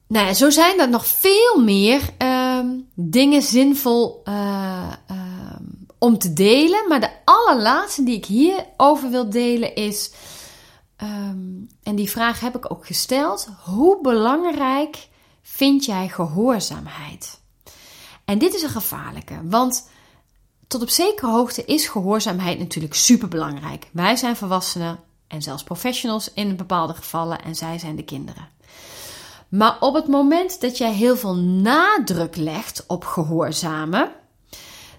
nou 0.07 0.33
zo 0.33 0.49
zijn 0.49 0.79
er 0.79 0.89
nog 0.89 1.07
veel 1.07 1.61
meer 1.63 2.01
um, 2.17 2.36
dingen 2.99 3.41
zinvol 3.41 4.21
uh, 4.25 4.93
um, 5.11 5.87
om 5.97 6.17
te 6.17 6.33
delen. 6.33 6.87
Maar 6.87 6.99
de 6.99 7.11
allerlaatste 7.25 8.03
die 8.03 8.15
ik 8.15 8.25
hierover 8.25 9.09
wil 9.09 9.29
delen 9.29 9.75
is. 9.75 10.11
Um, 11.03 11.67
en 11.83 11.95
die 11.95 12.09
vraag 12.09 12.39
heb 12.39 12.55
ik 12.55 12.71
ook 12.71 12.85
gesteld. 12.85 13.49
Hoe 13.63 14.01
belangrijk 14.01 15.07
vind 15.41 15.85
jij 15.85 16.09
gehoorzaamheid? 16.09 17.39
En 18.25 18.37
dit 18.37 18.53
is 18.53 18.61
een 18.61 18.69
gevaarlijke, 18.69 19.39
want 19.43 19.89
tot 20.67 20.81
op 20.81 20.89
zekere 20.89 21.31
hoogte 21.31 21.65
is 21.65 21.87
gehoorzaamheid 21.87 22.59
natuurlijk 22.59 22.93
super 22.93 23.27
belangrijk. 23.27 23.89
Wij 23.91 24.15
zijn 24.15 24.35
volwassenen 24.35 24.99
en 25.27 25.41
zelfs 25.41 25.63
professionals 25.63 26.33
in 26.33 26.55
bepaalde 26.55 26.93
gevallen 26.93 27.41
en 27.43 27.55
zij 27.55 27.79
zijn 27.79 27.95
de 27.95 28.03
kinderen. 28.03 28.49
Maar 29.49 29.77
op 29.79 29.93
het 29.93 30.07
moment 30.07 30.61
dat 30.61 30.77
jij 30.77 30.93
heel 30.93 31.17
veel 31.17 31.35
nadruk 31.35 32.35
legt 32.35 32.83
op 32.87 33.05
gehoorzamen, 33.05 34.11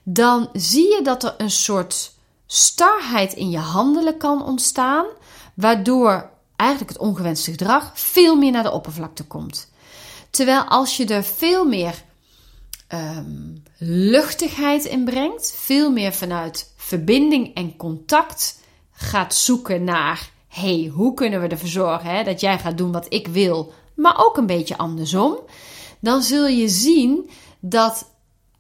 dan 0.03 0.49
zie 0.53 0.95
je 0.95 1.03
dat 1.03 1.25
er 1.25 1.35
een 1.39 1.51
soort 1.51 2.13
starheid 2.47 3.33
in 3.33 3.51
je 3.51 3.59
handelen 3.59 4.17
kan 4.17 4.45
ontstaan, 4.45 5.07
waardoor 5.55 6.31
eigenlijk 6.57 6.93
het 6.93 7.01
ongewenste 7.01 7.51
gedrag 7.51 7.91
veel 7.95 8.37
meer 8.37 8.51
naar 8.51 8.63
de 8.63 8.71
oppervlakte 8.71 9.25
komt. 9.25 9.71
Terwijl 10.31 10.63
als 10.63 10.97
je 10.97 11.07
er 11.07 11.25
veel 11.25 11.65
meer 11.65 12.03
um, 12.89 13.63
luchtigheid 13.79 14.85
in 14.85 15.05
brengt, 15.05 15.55
veel 15.57 15.91
meer 15.91 16.13
vanuit 16.13 16.73
verbinding 16.77 17.55
en 17.55 17.77
contact 17.77 18.61
gaat 18.93 19.35
zoeken 19.35 19.85
naar: 19.85 20.31
hey, 20.49 20.91
hoe 20.95 21.15
kunnen 21.15 21.41
we 21.41 21.49
ervoor 21.49 21.69
zorgen 21.69 22.11
hè, 22.11 22.25
dat 22.25 22.41
jij 22.41 22.59
gaat 22.59 22.79
doen 22.79 22.93
wat 22.93 23.07
ik 23.09 23.27
wil, 23.27 23.73
maar 23.99 24.25
ook 24.27 24.37
een 24.37 24.47
beetje 24.47 24.79
andersom, 24.79 25.39
dan 26.01 26.23
zul 26.23 26.47
je 26.47 26.69
zien 26.69 27.31
dat 27.61 28.11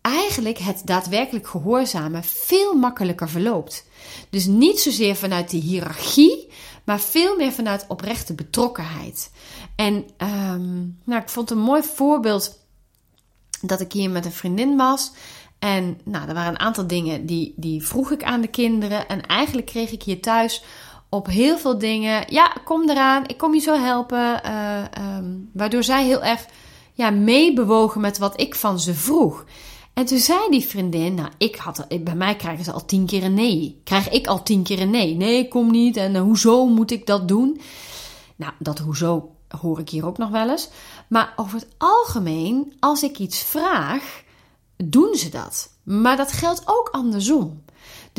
eigenlijk 0.00 0.58
het 0.58 0.82
daadwerkelijk 0.84 1.48
gehoorzamen 1.48 2.24
veel 2.24 2.74
makkelijker 2.74 3.28
verloopt. 3.28 3.86
Dus 4.30 4.46
niet 4.46 4.80
zozeer 4.80 5.16
vanuit 5.16 5.50
die 5.50 5.62
hiërarchie, 5.62 6.48
maar 6.84 7.00
veel 7.00 7.36
meer 7.36 7.52
vanuit 7.52 7.84
oprechte 7.88 8.34
betrokkenheid. 8.34 9.30
En 9.76 9.94
um, 10.18 10.98
nou, 11.04 11.22
ik 11.22 11.28
vond 11.28 11.50
een 11.50 11.58
mooi 11.58 11.82
voorbeeld 11.82 12.58
dat 13.60 13.80
ik 13.80 13.92
hier 13.92 14.10
met 14.10 14.24
een 14.24 14.32
vriendin 14.32 14.76
was. 14.76 15.12
En 15.58 16.00
nou, 16.04 16.28
er 16.28 16.34
waren 16.34 16.52
een 16.52 16.58
aantal 16.58 16.86
dingen 16.86 17.26
die, 17.26 17.52
die 17.56 17.86
vroeg 17.86 18.10
ik 18.10 18.22
aan 18.22 18.40
de 18.40 18.48
kinderen. 18.48 19.08
En 19.08 19.26
eigenlijk 19.26 19.66
kreeg 19.66 19.90
ik 19.90 20.02
hier 20.02 20.20
thuis 20.20 20.64
op 21.08 21.26
heel 21.26 21.58
veel 21.58 21.78
dingen. 21.78 22.24
Ja, 22.28 22.56
kom 22.64 22.90
eraan, 22.90 23.26
ik 23.26 23.36
kom 23.36 23.54
je 23.54 23.60
zo 23.60 23.74
helpen. 23.74 24.40
Uh, 24.44 25.16
um, 25.16 25.50
waardoor 25.52 25.82
zij 25.82 26.04
heel 26.04 26.22
erg 26.22 26.46
ja, 26.92 27.10
meebewogen 27.10 28.00
met 28.00 28.18
wat 28.18 28.40
ik 28.40 28.54
van 28.54 28.80
ze 28.80 28.94
vroeg. 28.94 29.44
En 29.94 30.04
toen 30.04 30.18
zei 30.18 30.38
die 30.50 30.66
vriendin, 30.66 31.14
nou, 31.14 31.28
ik 31.38 31.56
had, 31.56 31.86
bij 32.00 32.14
mij 32.14 32.36
krijgen 32.36 32.64
ze 32.64 32.72
al 32.72 32.84
tien 32.84 33.06
keer 33.06 33.24
een 33.24 33.34
nee. 33.34 33.80
Krijg 33.84 34.08
ik 34.08 34.26
al 34.26 34.42
tien 34.42 34.62
keer 34.62 34.80
een 34.80 34.90
nee? 34.90 35.14
Nee, 35.14 35.48
kom 35.48 35.70
niet. 35.70 35.96
En 35.96 36.14
uh, 36.14 36.20
hoezo 36.20 36.66
moet 36.66 36.90
ik 36.90 37.06
dat 37.06 37.28
doen? 37.28 37.60
Nou, 38.36 38.52
dat 38.58 38.78
hoezo 38.78 39.30
hoor 39.60 39.78
ik 39.78 39.88
hier 39.88 40.06
ook 40.06 40.18
nog 40.18 40.30
wel 40.30 40.50
eens. 40.50 40.68
Maar 41.08 41.32
over 41.36 41.58
het 41.58 41.68
algemeen, 41.78 42.72
als 42.80 43.02
ik 43.02 43.18
iets 43.18 43.42
vraag, 43.42 44.22
doen 44.76 45.14
ze 45.14 45.28
dat. 45.28 45.70
Maar 45.82 46.16
dat 46.16 46.32
geldt 46.32 46.62
ook 46.64 46.88
andersom. 46.92 47.62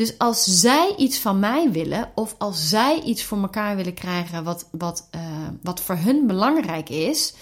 Dus 0.00 0.18
als 0.18 0.44
zij 0.44 0.94
iets 0.96 1.18
van 1.18 1.38
mij 1.38 1.70
willen, 1.70 2.10
of 2.14 2.34
als 2.38 2.68
zij 2.68 3.02
iets 3.02 3.24
voor 3.24 3.38
elkaar 3.38 3.76
willen 3.76 3.94
krijgen 3.94 4.44
wat, 4.44 4.68
wat, 4.72 5.08
uh, 5.14 5.20
wat 5.62 5.80
voor 5.80 5.96
hun 5.96 6.26
belangrijk 6.26 6.88
is, 6.88 7.34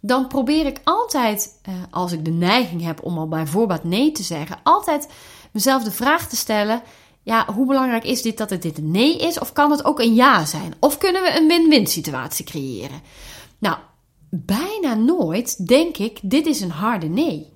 dan 0.00 0.26
probeer 0.26 0.66
ik 0.66 0.80
altijd, 0.84 1.60
uh, 1.68 1.74
als 1.90 2.12
ik 2.12 2.24
de 2.24 2.30
neiging 2.30 2.82
heb 2.82 3.02
om 3.02 3.18
al 3.18 3.28
bijvoorbeeld 3.28 3.84
nee 3.84 4.12
te 4.12 4.22
zeggen, 4.22 4.58
altijd 4.62 5.08
mezelf 5.52 5.82
de 5.82 5.90
vraag 5.90 6.28
te 6.28 6.36
stellen: 6.36 6.82
ja, 7.22 7.46
hoe 7.54 7.66
belangrijk 7.66 8.04
is 8.04 8.22
dit 8.22 8.38
dat 8.38 8.50
het 8.50 8.62
dit 8.62 8.82
nee 8.82 9.18
is, 9.18 9.38
of 9.38 9.52
kan 9.52 9.70
het 9.70 9.84
ook 9.84 10.00
een 10.00 10.14
ja 10.14 10.44
zijn? 10.44 10.74
Of 10.78 10.98
kunnen 10.98 11.22
we 11.22 11.36
een 11.36 11.48
win-win 11.48 11.86
situatie 11.86 12.44
creëren? 12.44 13.00
Nou, 13.58 13.76
bijna 14.30 14.94
nooit 14.94 15.66
denk 15.66 15.96
ik: 15.96 16.18
dit 16.22 16.46
is 16.46 16.60
een 16.60 16.70
harde 16.70 17.08
nee. 17.08 17.51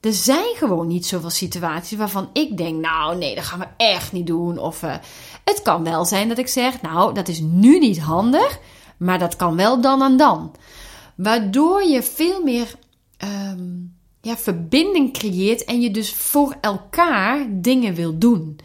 Er 0.00 0.12
zijn 0.12 0.54
gewoon 0.56 0.86
niet 0.86 1.06
zoveel 1.06 1.30
situaties 1.30 1.98
waarvan 1.98 2.30
ik 2.32 2.56
denk: 2.56 2.80
nou, 2.80 3.16
nee, 3.16 3.34
dat 3.34 3.44
gaan 3.44 3.58
we 3.58 3.66
echt 3.76 4.12
niet 4.12 4.26
doen. 4.26 4.58
Of 4.58 4.82
uh, 4.82 4.94
het 5.44 5.62
kan 5.62 5.84
wel 5.84 6.04
zijn 6.04 6.28
dat 6.28 6.38
ik 6.38 6.48
zeg: 6.48 6.82
nou, 6.82 7.14
dat 7.14 7.28
is 7.28 7.40
nu 7.40 7.78
niet 7.78 8.00
handig, 8.00 8.58
maar 8.96 9.18
dat 9.18 9.36
kan 9.36 9.56
wel 9.56 9.80
dan 9.80 10.02
en 10.02 10.16
dan. 10.16 10.54
Waardoor 11.14 11.82
je 11.82 12.02
veel 12.02 12.42
meer 12.42 12.74
um, 13.24 13.94
ja, 14.20 14.36
verbinding 14.36 15.12
creëert 15.12 15.64
en 15.64 15.80
je 15.80 15.90
dus 15.90 16.14
voor 16.14 16.56
elkaar 16.60 17.46
dingen 17.50 17.94
wil 17.94 18.18
doen. 18.18 18.58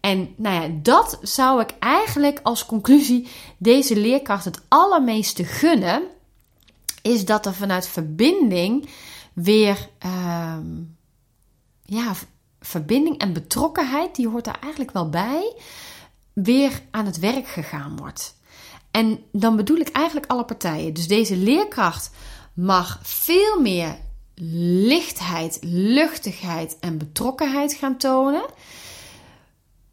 En 0.00 0.34
nou 0.36 0.62
ja, 0.62 0.78
dat 0.82 1.18
zou 1.22 1.60
ik 1.60 1.74
eigenlijk 1.78 2.40
als 2.42 2.66
conclusie 2.66 3.28
deze 3.58 3.96
leerkracht 3.96 4.44
het 4.44 4.60
allermeeste 4.68 5.44
gunnen. 5.44 6.02
Is 7.02 7.24
dat 7.24 7.46
er 7.46 7.54
vanuit 7.54 7.88
verbinding 7.88 8.88
weer, 9.34 9.88
um, 10.06 10.96
ja, 11.82 12.12
verbinding 12.60 13.18
en 13.18 13.32
betrokkenheid, 13.32 14.14
die 14.14 14.28
hoort 14.28 14.46
er 14.46 14.58
eigenlijk 14.60 14.92
wel 14.92 15.08
bij, 15.08 15.56
weer 16.32 16.82
aan 16.90 17.06
het 17.06 17.18
werk 17.18 17.46
gegaan 17.46 17.96
wordt. 17.96 18.36
En 18.90 19.18
dan 19.32 19.56
bedoel 19.56 19.76
ik 19.76 19.88
eigenlijk 19.88 20.30
alle 20.30 20.44
partijen. 20.44 20.94
Dus 20.94 21.08
deze 21.08 21.36
leerkracht 21.36 22.10
mag 22.54 22.98
veel 23.02 23.60
meer 23.60 23.96
lichtheid, 24.86 25.58
luchtigheid 25.62 26.76
en 26.80 26.98
betrokkenheid 26.98 27.74
gaan 27.74 27.96
tonen. 27.96 28.44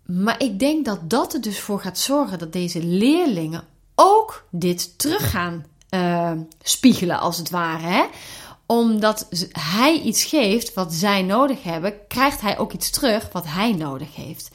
Maar 0.05 0.41
ik 0.41 0.59
denk 0.59 0.85
dat 0.85 1.09
dat 1.09 1.33
er 1.33 1.41
dus 1.41 1.59
voor 1.59 1.79
gaat 1.79 1.97
zorgen 1.97 2.39
dat 2.39 2.53
deze 2.53 2.83
leerlingen 2.83 3.63
ook 3.95 4.45
dit 4.49 4.99
terug 4.99 5.29
gaan 5.31 5.65
uh, 5.89 6.31
spiegelen, 6.61 7.19
als 7.19 7.37
het 7.37 7.49
ware. 7.49 7.87
Hè? 7.87 8.05
Omdat 8.71 9.27
hij 9.51 9.99
iets 9.99 10.23
geeft 10.23 10.73
wat 10.73 10.93
zij 10.93 11.21
nodig 11.21 11.63
hebben, 11.63 11.93
krijgt 12.07 12.41
hij 12.41 12.57
ook 12.57 12.73
iets 12.73 12.89
terug 12.89 13.31
wat 13.31 13.45
hij 13.47 13.71
nodig 13.71 14.15
heeft. 14.15 14.51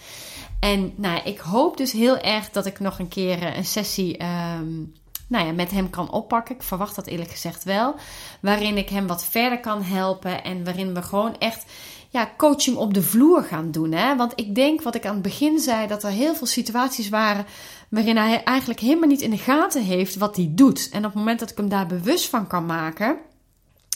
En 0.60 0.92
nou, 0.94 1.20
ik 1.24 1.38
hoop 1.38 1.76
dus 1.76 1.92
heel 1.92 2.18
erg 2.18 2.50
dat 2.50 2.66
ik 2.66 2.80
nog 2.80 2.98
een 2.98 3.08
keer 3.08 3.42
eh, 3.42 3.56
een 3.56 3.64
sessie 3.64 4.22
um, 4.22 4.92
nou 5.26 5.46
ja, 5.46 5.52
met 5.52 5.70
hem 5.70 5.90
kan 5.90 6.10
oppakken. 6.10 6.54
Ik 6.54 6.62
verwacht 6.62 6.94
dat 6.94 7.06
eerlijk 7.06 7.30
gezegd 7.30 7.64
wel. 7.64 7.94
Waarin 8.40 8.76
ik 8.76 8.88
hem 8.88 9.06
wat 9.06 9.24
verder 9.24 9.60
kan 9.60 9.82
helpen 9.82 10.44
en 10.44 10.64
waarin 10.64 10.94
we 10.94 11.02
gewoon 11.02 11.38
echt 11.38 11.64
ja, 12.08 12.30
coaching 12.36 12.76
op 12.76 12.94
de 12.94 13.02
vloer 13.02 13.42
gaan 13.42 13.70
doen. 13.70 13.92
Hè? 13.92 14.16
Want 14.16 14.32
ik 14.34 14.54
denk, 14.54 14.82
wat 14.82 14.94
ik 14.94 15.06
aan 15.06 15.14
het 15.14 15.22
begin 15.22 15.58
zei, 15.58 15.86
dat 15.86 16.02
er 16.02 16.10
heel 16.10 16.34
veel 16.34 16.46
situaties 16.46 17.08
waren 17.08 17.46
waarin 17.88 18.16
hij 18.16 18.44
eigenlijk 18.44 18.80
helemaal 18.80 19.08
niet 19.08 19.20
in 19.20 19.30
de 19.30 19.38
gaten 19.38 19.84
heeft 19.84 20.16
wat 20.16 20.36
hij 20.36 20.48
doet. 20.50 20.88
En 20.92 20.98
op 20.98 21.04
het 21.04 21.14
moment 21.14 21.38
dat 21.38 21.50
ik 21.50 21.56
hem 21.56 21.68
daar 21.68 21.86
bewust 21.86 22.28
van 22.28 22.46
kan 22.46 22.66
maken, 22.66 23.18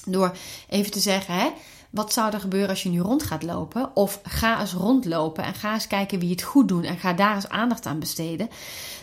door 0.06 0.36
even 0.68 0.90
te 0.90 1.00
zeggen, 1.00 1.34
hè, 1.34 1.50
wat 1.90 2.12
zou 2.12 2.32
er 2.32 2.40
gebeuren 2.40 2.68
als 2.68 2.82
je 2.82 2.88
nu 2.88 3.00
rond 3.00 3.22
gaat 3.22 3.42
lopen? 3.42 3.96
Of 3.96 4.20
ga 4.22 4.60
eens 4.60 4.72
rondlopen 4.72 5.44
en 5.44 5.54
ga 5.54 5.72
eens 5.72 5.86
kijken 5.86 6.18
wie 6.18 6.30
het 6.30 6.42
goed 6.42 6.68
doet 6.68 6.84
en 6.84 6.98
ga 6.98 7.12
daar 7.12 7.34
eens 7.34 7.48
aandacht 7.48 7.86
aan 7.86 7.98
besteden. 7.98 8.48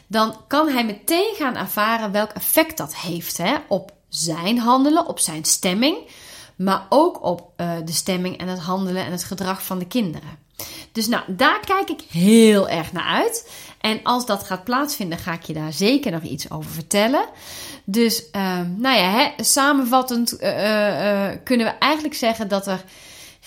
Dan 0.08 0.36
kan 0.48 0.68
hij 0.68 0.86
meteen 0.86 1.34
gaan 1.38 1.56
ervaren 1.56 2.12
welk 2.12 2.32
effect 2.32 2.78
dat 2.78 2.96
heeft 2.96 3.38
hè, 3.38 3.56
op 3.68 3.92
zijn 4.10 4.58
handelen, 4.58 5.08
op 5.08 5.20
zijn 5.20 5.46
stemming, 5.46 5.98
maar 6.56 6.86
ook 6.90 7.24
op 7.24 7.52
uh, 7.58 7.72
de 7.86 7.92
stemming 7.92 8.38
en 8.38 8.48
het 8.48 8.60
handelen 8.60 9.06
en 9.06 9.12
het 9.12 9.24
gedrag 9.24 9.66
van 9.66 9.80
de 9.80 9.88
kinderen. 9.88 10.47
Dus 10.92 11.08
nou, 11.08 11.24
daar 11.28 11.60
kijk 11.60 11.90
ik 11.90 12.02
heel 12.10 12.70
erg 12.70 12.92
naar 12.92 13.04
uit. 13.04 13.50
En 13.80 14.00
als 14.04 14.26
dat 14.26 14.44
gaat 14.44 14.64
plaatsvinden, 14.64 15.18
ga 15.18 15.34
ik 15.34 15.44
je 15.44 15.54
daar 15.54 15.74
zeker 15.74 16.12
nog 16.12 16.22
iets 16.22 16.52
over 16.52 16.72
vertellen. 16.72 17.26
Dus, 17.84 18.24
uh, 18.32 18.62
nou 18.76 18.98
ja, 18.98 19.10
hè, 19.10 19.44
samenvattend 19.44 20.42
uh, 20.42 20.50
uh, 20.50 21.30
kunnen 21.44 21.66
we 21.66 21.72
eigenlijk 21.72 22.14
zeggen 22.14 22.48
dat 22.48 22.68
er 22.68 22.84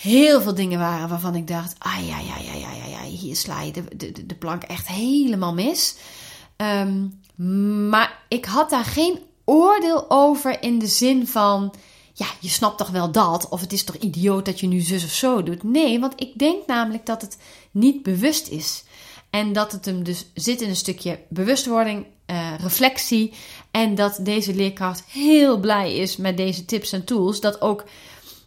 heel 0.00 0.40
veel 0.40 0.54
dingen 0.54 0.78
waren 0.78 1.08
waarvan 1.08 1.34
ik 1.34 1.46
dacht: 1.46 1.74
ah 1.78 2.06
ja, 2.06 2.18
ja, 2.18 2.36
ja, 2.44 2.52
ja, 2.52 2.72
ja, 2.72 2.86
ja 2.86 3.02
hier 3.02 3.36
sla 3.36 3.62
je 3.62 3.72
de, 3.72 3.96
de, 3.96 4.26
de 4.26 4.34
plank 4.34 4.62
echt 4.62 4.88
helemaal 4.88 5.54
mis. 5.54 5.96
Um, 6.56 7.18
maar 7.88 8.18
ik 8.28 8.44
had 8.44 8.70
daar 8.70 8.84
geen 8.84 9.18
oordeel 9.44 10.10
over 10.10 10.62
in 10.62 10.78
de 10.78 10.86
zin 10.86 11.26
van 11.26 11.74
ja, 12.20 12.26
je 12.40 12.48
snapt 12.48 12.78
toch 12.78 12.90
wel 12.90 13.12
dat? 13.12 13.48
Of 13.48 13.60
het 13.60 13.72
is 13.72 13.84
toch 13.84 13.96
idioot 13.96 14.44
dat 14.44 14.60
je 14.60 14.66
nu 14.66 14.80
zus 14.80 15.04
of 15.04 15.10
zo 15.10 15.42
doet? 15.42 15.62
Nee, 15.62 16.00
want 16.00 16.12
ik 16.16 16.38
denk 16.38 16.66
namelijk 16.66 17.06
dat 17.06 17.20
het 17.20 17.36
niet 17.70 18.02
bewust 18.02 18.48
is. 18.48 18.84
En 19.30 19.52
dat 19.52 19.72
het 19.72 19.84
hem 19.84 20.02
dus 20.02 20.26
zit 20.34 20.60
in 20.60 20.68
een 20.68 20.76
stukje 20.76 21.18
bewustwording, 21.28 22.06
uh, 22.26 22.54
reflectie. 22.58 23.32
En 23.70 23.94
dat 23.94 24.18
deze 24.22 24.54
leerkracht 24.54 25.04
heel 25.04 25.58
blij 25.58 25.96
is 25.96 26.16
met 26.16 26.36
deze 26.36 26.64
tips 26.64 26.92
en 26.92 27.04
tools. 27.04 27.40
Dat 27.40 27.60
ook 27.60 27.84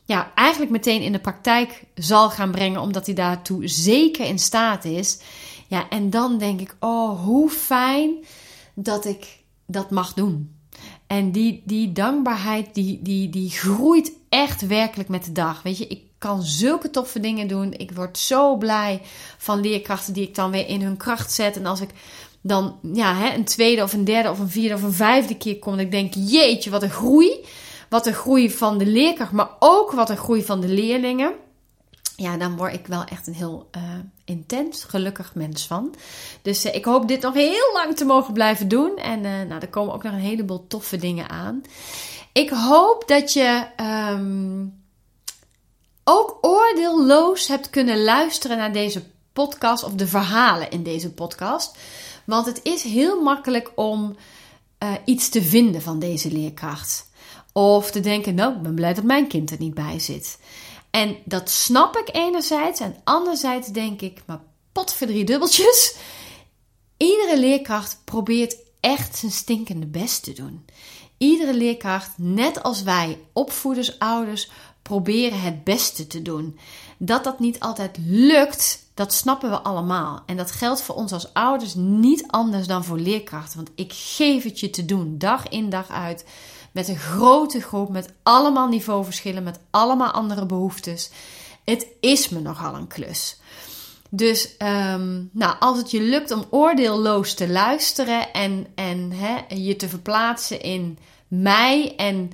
ja, 0.06 0.32
eigenlijk 0.36 0.72
meteen 0.72 1.02
in 1.02 1.12
de 1.12 1.20
praktijk 1.20 1.84
zal 1.96 2.30
gaan 2.30 2.52
brengen, 2.52 2.82
omdat 2.82 3.06
hij 3.06 3.16
daartoe 3.16 3.68
zeker 3.68 4.26
in 4.26 4.40
staat 4.40 4.86
is. 4.86 5.20
Ja, 5.68 5.90
en 5.90 6.10
dan 6.10 6.38
denk 6.38 6.62
ik, 6.62 6.76
oh, 6.80 7.24
hoe 7.24 7.50
fijn 7.50 8.12
dat 8.74 9.06
ik 9.06 9.40
dat 9.66 9.92
mag 9.92 10.14
doen. 10.14 10.53
En 11.14 11.32
die, 11.32 11.62
die 11.66 11.92
dankbaarheid, 11.92 12.68
die, 12.74 13.00
die, 13.02 13.30
die 13.30 13.50
groeit 13.50 14.12
echt 14.30 14.68
werkelijk 14.68 15.10
met 15.10 15.24
de 15.24 15.32
dag. 15.32 15.62
Weet 15.62 15.78
je, 15.78 15.88
ik 15.88 16.02
kan 16.18 16.42
zulke 16.42 16.90
toffe 16.90 17.20
dingen 17.20 17.48
doen. 17.48 17.74
Ik 17.74 17.92
word 17.92 18.18
zo 18.18 18.58
blij 18.58 19.02
van 19.38 19.60
leerkrachten 19.60 20.14
die 20.14 20.28
ik 20.28 20.36
dan 20.36 20.52
weer 20.52 20.68
in 20.68 20.82
hun 20.82 20.98
kracht 20.98 21.32
zet. 21.32 21.56
En 21.56 21.66
als 21.66 21.82
ik 21.82 21.90
dan 22.42 22.76
ja, 22.94 23.16
hè, 23.16 23.36
een 23.36 23.44
tweede 23.44 23.84
of 23.84 23.94
een 23.94 24.04
derde 24.04 24.30
of 24.30 24.40
een 24.40 24.50
vierde 24.50 24.76
of 24.76 24.84
een 24.84 24.94
vijfde 24.94 25.38
keer 25.38 25.60
kom, 25.60 25.90
denk 25.90 26.16
ik, 26.16 26.24
jeetje, 26.30 26.70
wat 26.70 26.84
een 26.84 26.90
groei. 26.90 27.46
Wat 27.90 28.08
een 28.08 28.14
groei 28.14 28.52
van 28.52 28.78
de 28.78 28.86
leerkracht, 28.86 29.32
maar 29.32 29.50
ook 29.60 29.92
wat 29.92 30.10
een 30.10 30.18
groei 30.18 30.44
van 30.44 30.62
de 30.62 30.68
leerlingen 30.68 31.34
ja, 32.16 32.38
dan 32.38 32.56
word 32.56 32.74
ik 32.74 32.88
wel 32.88 33.04
echt 33.04 33.28
een 33.28 33.34
heel 33.34 33.70
uh, 33.76 33.82
intens 34.26 34.84
gelukkig 34.84 35.36
mens 35.36 35.68
van. 35.68 35.96
Dus 36.42 36.66
uh, 36.66 36.76
ik 36.76 36.86
hoop 36.86 37.08
dit 37.08 37.22
nog 37.22 37.34
heel 37.34 37.74
lang 37.74 37.96
te 37.96 38.06
mogen 38.06 38.34
blijven 38.34 38.68
doen. 38.68 38.98
En 38.98 39.24
uh, 39.24 39.32
nou, 39.32 39.62
er 39.62 39.70
komen 39.70 39.94
ook 39.94 40.04
nog 40.04 40.14
een 40.14 40.20
heleboel 40.20 40.68
toffe 40.68 40.98
dingen 40.98 41.30
aan. 41.30 41.62
Ik 42.32 42.50
hoop 42.50 43.04
dat 43.08 43.34
je 43.34 43.66
um, 44.12 44.84
ook 46.04 46.38
oordeelloos 46.42 47.48
hebt 47.48 47.70
kunnen 47.70 48.04
luisteren 48.04 48.58
naar 48.58 48.74
deze 48.74 49.04
podcast 49.34 49.84
of 49.84 49.94
de 49.94 50.08
verhalen 50.08 50.70
in 50.70 50.84
deze 50.84 51.14
podcast. 51.14 51.78
Want 52.26 52.46
het 52.46 52.60
is 52.64 52.84
heel 52.84 53.22
makkelijk 53.22 53.72
om 53.76 54.16
iets 55.06 55.30
te 55.30 55.44
vinden 55.44 55.82
van 55.82 56.00
deze 56.00 56.32
leerkracht. 56.32 57.10
Of 57.54 57.92
te 57.92 58.00
denken, 58.00 58.36
nou, 58.36 58.56
ik 58.56 58.62
ben 58.62 58.76
blij 58.76 58.94
dat 58.94 59.04
mijn 59.04 59.28
kind 59.28 59.52
er 59.52 59.60
niet 59.60 59.74
bij 59.74 60.00
zit. 60.00 60.38
En 60.94 61.18
dat 61.26 61.50
snap 61.50 61.98
ik 61.98 62.16
enerzijds. 62.16 62.80
En 62.80 62.96
anderzijds 63.04 63.68
denk 63.68 64.02
ik, 64.02 64.22
maar 64.26 64.42
pot 64.72 64.94
voor 64.94 65.08
drie 65.08 65.26
dubbeltjes. 65.26 65.96
Iedere 66.98 67.40
leerkracht 67.40 68.02
probeert 68.04 68.58
echt 68.80 69.18
zijn 69.18 69.32
stinkende 69.32 69.86
best 69.86 70.24
te 70.24 70.34
doen. 70.34 70.66
Iedere 71.18 71.54
leerkracht, 71.54 72.12
net 72.16 72.64
als 72.64 72.84
wij, 72.84 73.20
opvoeders, 73.32 74.00
ouders, 74.00 74.50
proberen 74.82 75.42
het 75.42 75.64
beste 75.64 76.08
te 76.08 76.22
doen. 76.22 76.60
Dat 76.98 77.24
dat 77.24 77.40
niet 77.40 77.60
altijd 77.60 77.98
lukt, 78.06 78.86
dat 78.94 79.14
snappen 79.14 79.50
we 79.50 79.60
allemaal. 79.60 80.24
En 80.26 80.38
dat 80.38 80.52
geldt 80.52 80.82
voor 80.82 80.96
ons 80.96 81.12
als 81.12 81.34
ouders 81.34 81.74
niet 81.76 82.24
anders 82.28 82.68
dan 82.68 82.84
voor 82.84 83.00
leerkrachten. 83.00 83.58
Want 83.58 83.72
ik 83.76 83.94
geef 83.94 84.44
het 84.44 84.60
je 84.60 84.70
te 84.70 84.86
doen, 84.86 85.18
dag 85.18 85.48
in 85.48 85.70
dag 85.70 85.90
uit 85.90 86.26
met 86.74 86.88
een 86.88 86.98
grote 86.98 87.62
groep, 87.62 87.90
met 87.90 88.14
allemaal 88.24 88.68
niveauverschillen, 88.68 89.44
met 89.44 89.60
allemaal 89.70 90.12
andere 90.12 90.46
behoeftes. 90.46 91.12
Het 91.64 91.88
is 92.00 92.30
me 92.30 92.40
nogal 92.40 92.76
een 92.76 92.88
klus. 92.88 93.40
Dus 94.10 94.56
um, 94.58 95.30
nou, 95.32 95.56
als 95.60 95.78
het 95.78 95.92
je 95.92 96.02
lukt 96.02 96.32
om 96.32 96.46
oordeelloos 96.50 97.34
te 97.34 97.50
luisteren 97.50 98.34
en, 98.34 98.68
en 98.76 99.12
hè, 99.12 99.56
je 99.56 99.76
te 99.76 99.90
verplaatsen 99.90 100.62
in 100.62 100.98
mij 101.28 101.96
en 101.96 102.32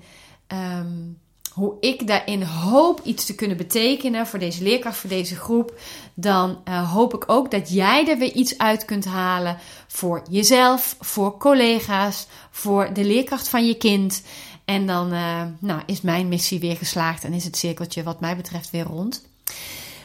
um, 0.47 1.19
hoe 1.59 1.77
ik 1.79 2.07
daarin 2.07 2.41
hoop 2.43 3.01
iets 3.03 3.25
te 3.25 3.35
kunnen 3.35 3.57
betekenen 3.57 4.27
voor 4.27 4.39
deze 4.39 4.63
leerkracht, 4.63 4.97
voor 4.97 5.09
deze 5.09 5.35
groep, 5.35 5.79
dan 6.13 6.61
uh, 6.67 6.93
hoop 6.93 7.13
ik 7.13 7.23
ook 7.27 7.51
dat 7.51 7.73
jij 7.73 8.07
er 8.07 8.17
weer 8.17 8.31
iets 8.31 8.57
uit 8.57 8.85
kunt 8.85 9.05
halen 9.05 9.57
voor 9.87 10.21
jezelf, 10.29 10.95
voor 10.99 11.37
collega's, 11.37 12.27
voor 12.51 12.93
de 12.93 13.03
leerkracht 13.03 13.47
van 13.49 13.67
je 13.67 13.77
kind. 13.77 14.23
En 14.65 14.87
dan 14.87 15.13
uh, 15.13 15.41
nou, 15.59 15.81
is 15.85 16.01
mijn 16.01 16.27
missie 16.27 16.59
weer 16.59 16.75
geslaagd 16.75 17.23
en 17.23 17.33
is 17.33 17.43
het 17.43 17.57
cirkeltje 17.57 18.03
wat 18.03 18.19
mij 18.19 18.35
betreft 18.35 18.69
weer 18.69 18.85
rond. 18.85 19.27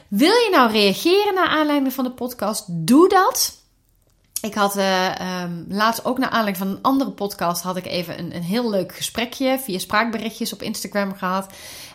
Wil 0.08 0.32
je 0.32 0.48
nou 0.50 0.72
reageren 0.72 1.34
naar 1.34 1.48
aanleiding 1.48 1.92
van 1.92 2.04
de 2.04 2.10
podcast? 2.10 2.64
Doe 2.68 3.08
dat. 3.08 3.63
Ik 4.44 4.54
had 4.54 4.76
uh, 4.76 5.42
um, 5.42 5.64
laatst 5.68 6.04
ook 6.04 6.18
naar 6.18 6.28
aanleiding 6.28 6.56
van 6.56 6.68
een 6.68 6.82
andere 6.82 7.10
podcast 7.10 7.62
had 7.62 7.76
ik 7.76 7.86
even 7.86 8.18
een, 8.18 8.34
een 8.34 8.42
heel 8.42 8.70
leuk 8.70 8.94
gesprekje 8.94 9.58
via 9.58 9.78
spraakberichtjes 9.78 10.52
op 10.52 10.62
Instagram 10.62 11.14
gehad. 11.14 11.52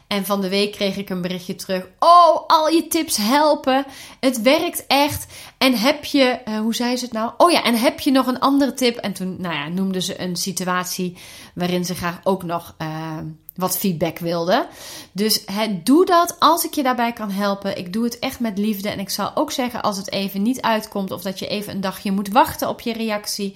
En 0.09 0.25
van 0.25 0.41
de 0.41 0.49
week 0.49 0.71
kreeg 0.71 0.97
ik 0.97 1.09
een 1.09 1.21
berichtje 1.21 1.55
terug. 1.55 1.87
Oh, 1.99 2.47
al 2.47 2.69
je 2.69 2.87
tips 2.87 3.17
helpen. 3.17 3.85
Het 4.19 4.41
werkt 4.41 4.87
echt. 4.87 5.27
En 5.57 5.73
heb 5.73 6.05
je, 6.05 6.39
uh, 6.47 6.59
hoe 6.59 6.75
zei 6.75 6.97
ze 6.97 7.03
het 7.03 7.13
nou? 7.13 7.31
Oh 7.37 7.51
ja, 7.51 7.63
en 7.63 7.75
heb 7.75 7.99
je 7.99 8.11
nog 8.11 8.27
een 8.27 8.39
andere 8.39 8.73
tip? 8.73 8.97
En 8.97 9.13
toen, 9.13 9.35
nou 9.39 9.53
ja, 9.53 9.67
noemde 9.67 10.01
ze 10.01 10.21
een 10.21 10.35
situatie 10.35 11.17
waarin 11.53 11.85
ze 11.85 11.95
graag 11.95 12.19
ook 12.23 12.43
nog 12.43 12.75
uh, 12.81 13.17
wat 13.55 13.77
feedback 13.77 14.19
wilde. 14.19 14.67
Dus 15.11 15.45
doe 15.83 16.05
dat 16.05 16.35
als 16.39 16.65
ik 16.65 16.73
je 16.73 16.83
daarbij 16.83 17.13
kan 17.13 17.31
helpen. 17.31 17.77
Ik 17.77 17.93
doe 17.93 18.03
het 18.03 18.19
echt 18.19 18.39
met 18.39 18.57
liefde. 18.57 18.89
En 18.89 18.99
ik 18.99 19.09
zal 19.09 19.31
ook 19.35 19.51
zeggen 19.51 19.81
als 19.81 19.97
het 19.97 20.11
even 20.11 20.41
niet 20.41 20.61
uitkomt 20.61 21.11
of 21.11 21.21
dat 21.21 21.39
je 21.39 21.47
even 21.47 21.73
een 21.73 21.81
dagje 21.81 22.11
moet 22.11 22.29
wachten 22.29 22.69
op 22.69 22.81
je 22.81 22.93
reactie. 22.93 23.55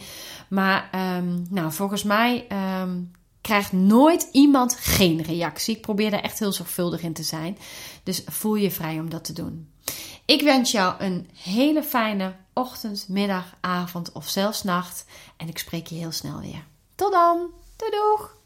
Maar 0.49 0.89
um, 1.17 1.45
nou, 1.49 1.71
volgens 1.71 2.03
mij 2.03 2.47
um, 2.81 3.11
krijgt 3.43 3.71
nooit 3.71 4.27
iemand 4.31 4.75
geen 4.75 5.21
reactie. 5.21 5.75
Ik 5.75 5.81
probeer 5.81 6.11
daar 6.11 6.21
echt 6.21 6.39
heel 6.39 6.51
zorgvuldig 6.51 7.01
in 7.01 7.13
te 7.13 7.23
zijn. 7.23 7.57
Dus 8.03 8.23
voel 8.25 8.55
je 8.55 8.71
vrij 8.71 8.99
om 8.99 9.09
dat 9.09 9.23
te 9.23 9.33
doen. 9.33 9.71
Ik 10.25 10.41
wens 10.41 10.71
jou 10.71 10.93
een 10.99 11.29
hele 11.33 11.83
fijne 11.83 12.35
ochtend, 12.53 13.05
middag, 13.09 13.55
avond 13.61 14.11
of 14.11 14.29
zelfs 14.29 14.63
nacht. 14.63 15.05
En 15.37 15.47
ik 15.47 15.57
spreek 15.57 15.87
je 15.87 15.95
heel 15.95 16.11
snel 16.11 16.39
weer. 16.39 16.65
Tot 16.95 17.11
dan. 17.11 17.49
Doei 17.75 17.91
doeg! 17.91 18.42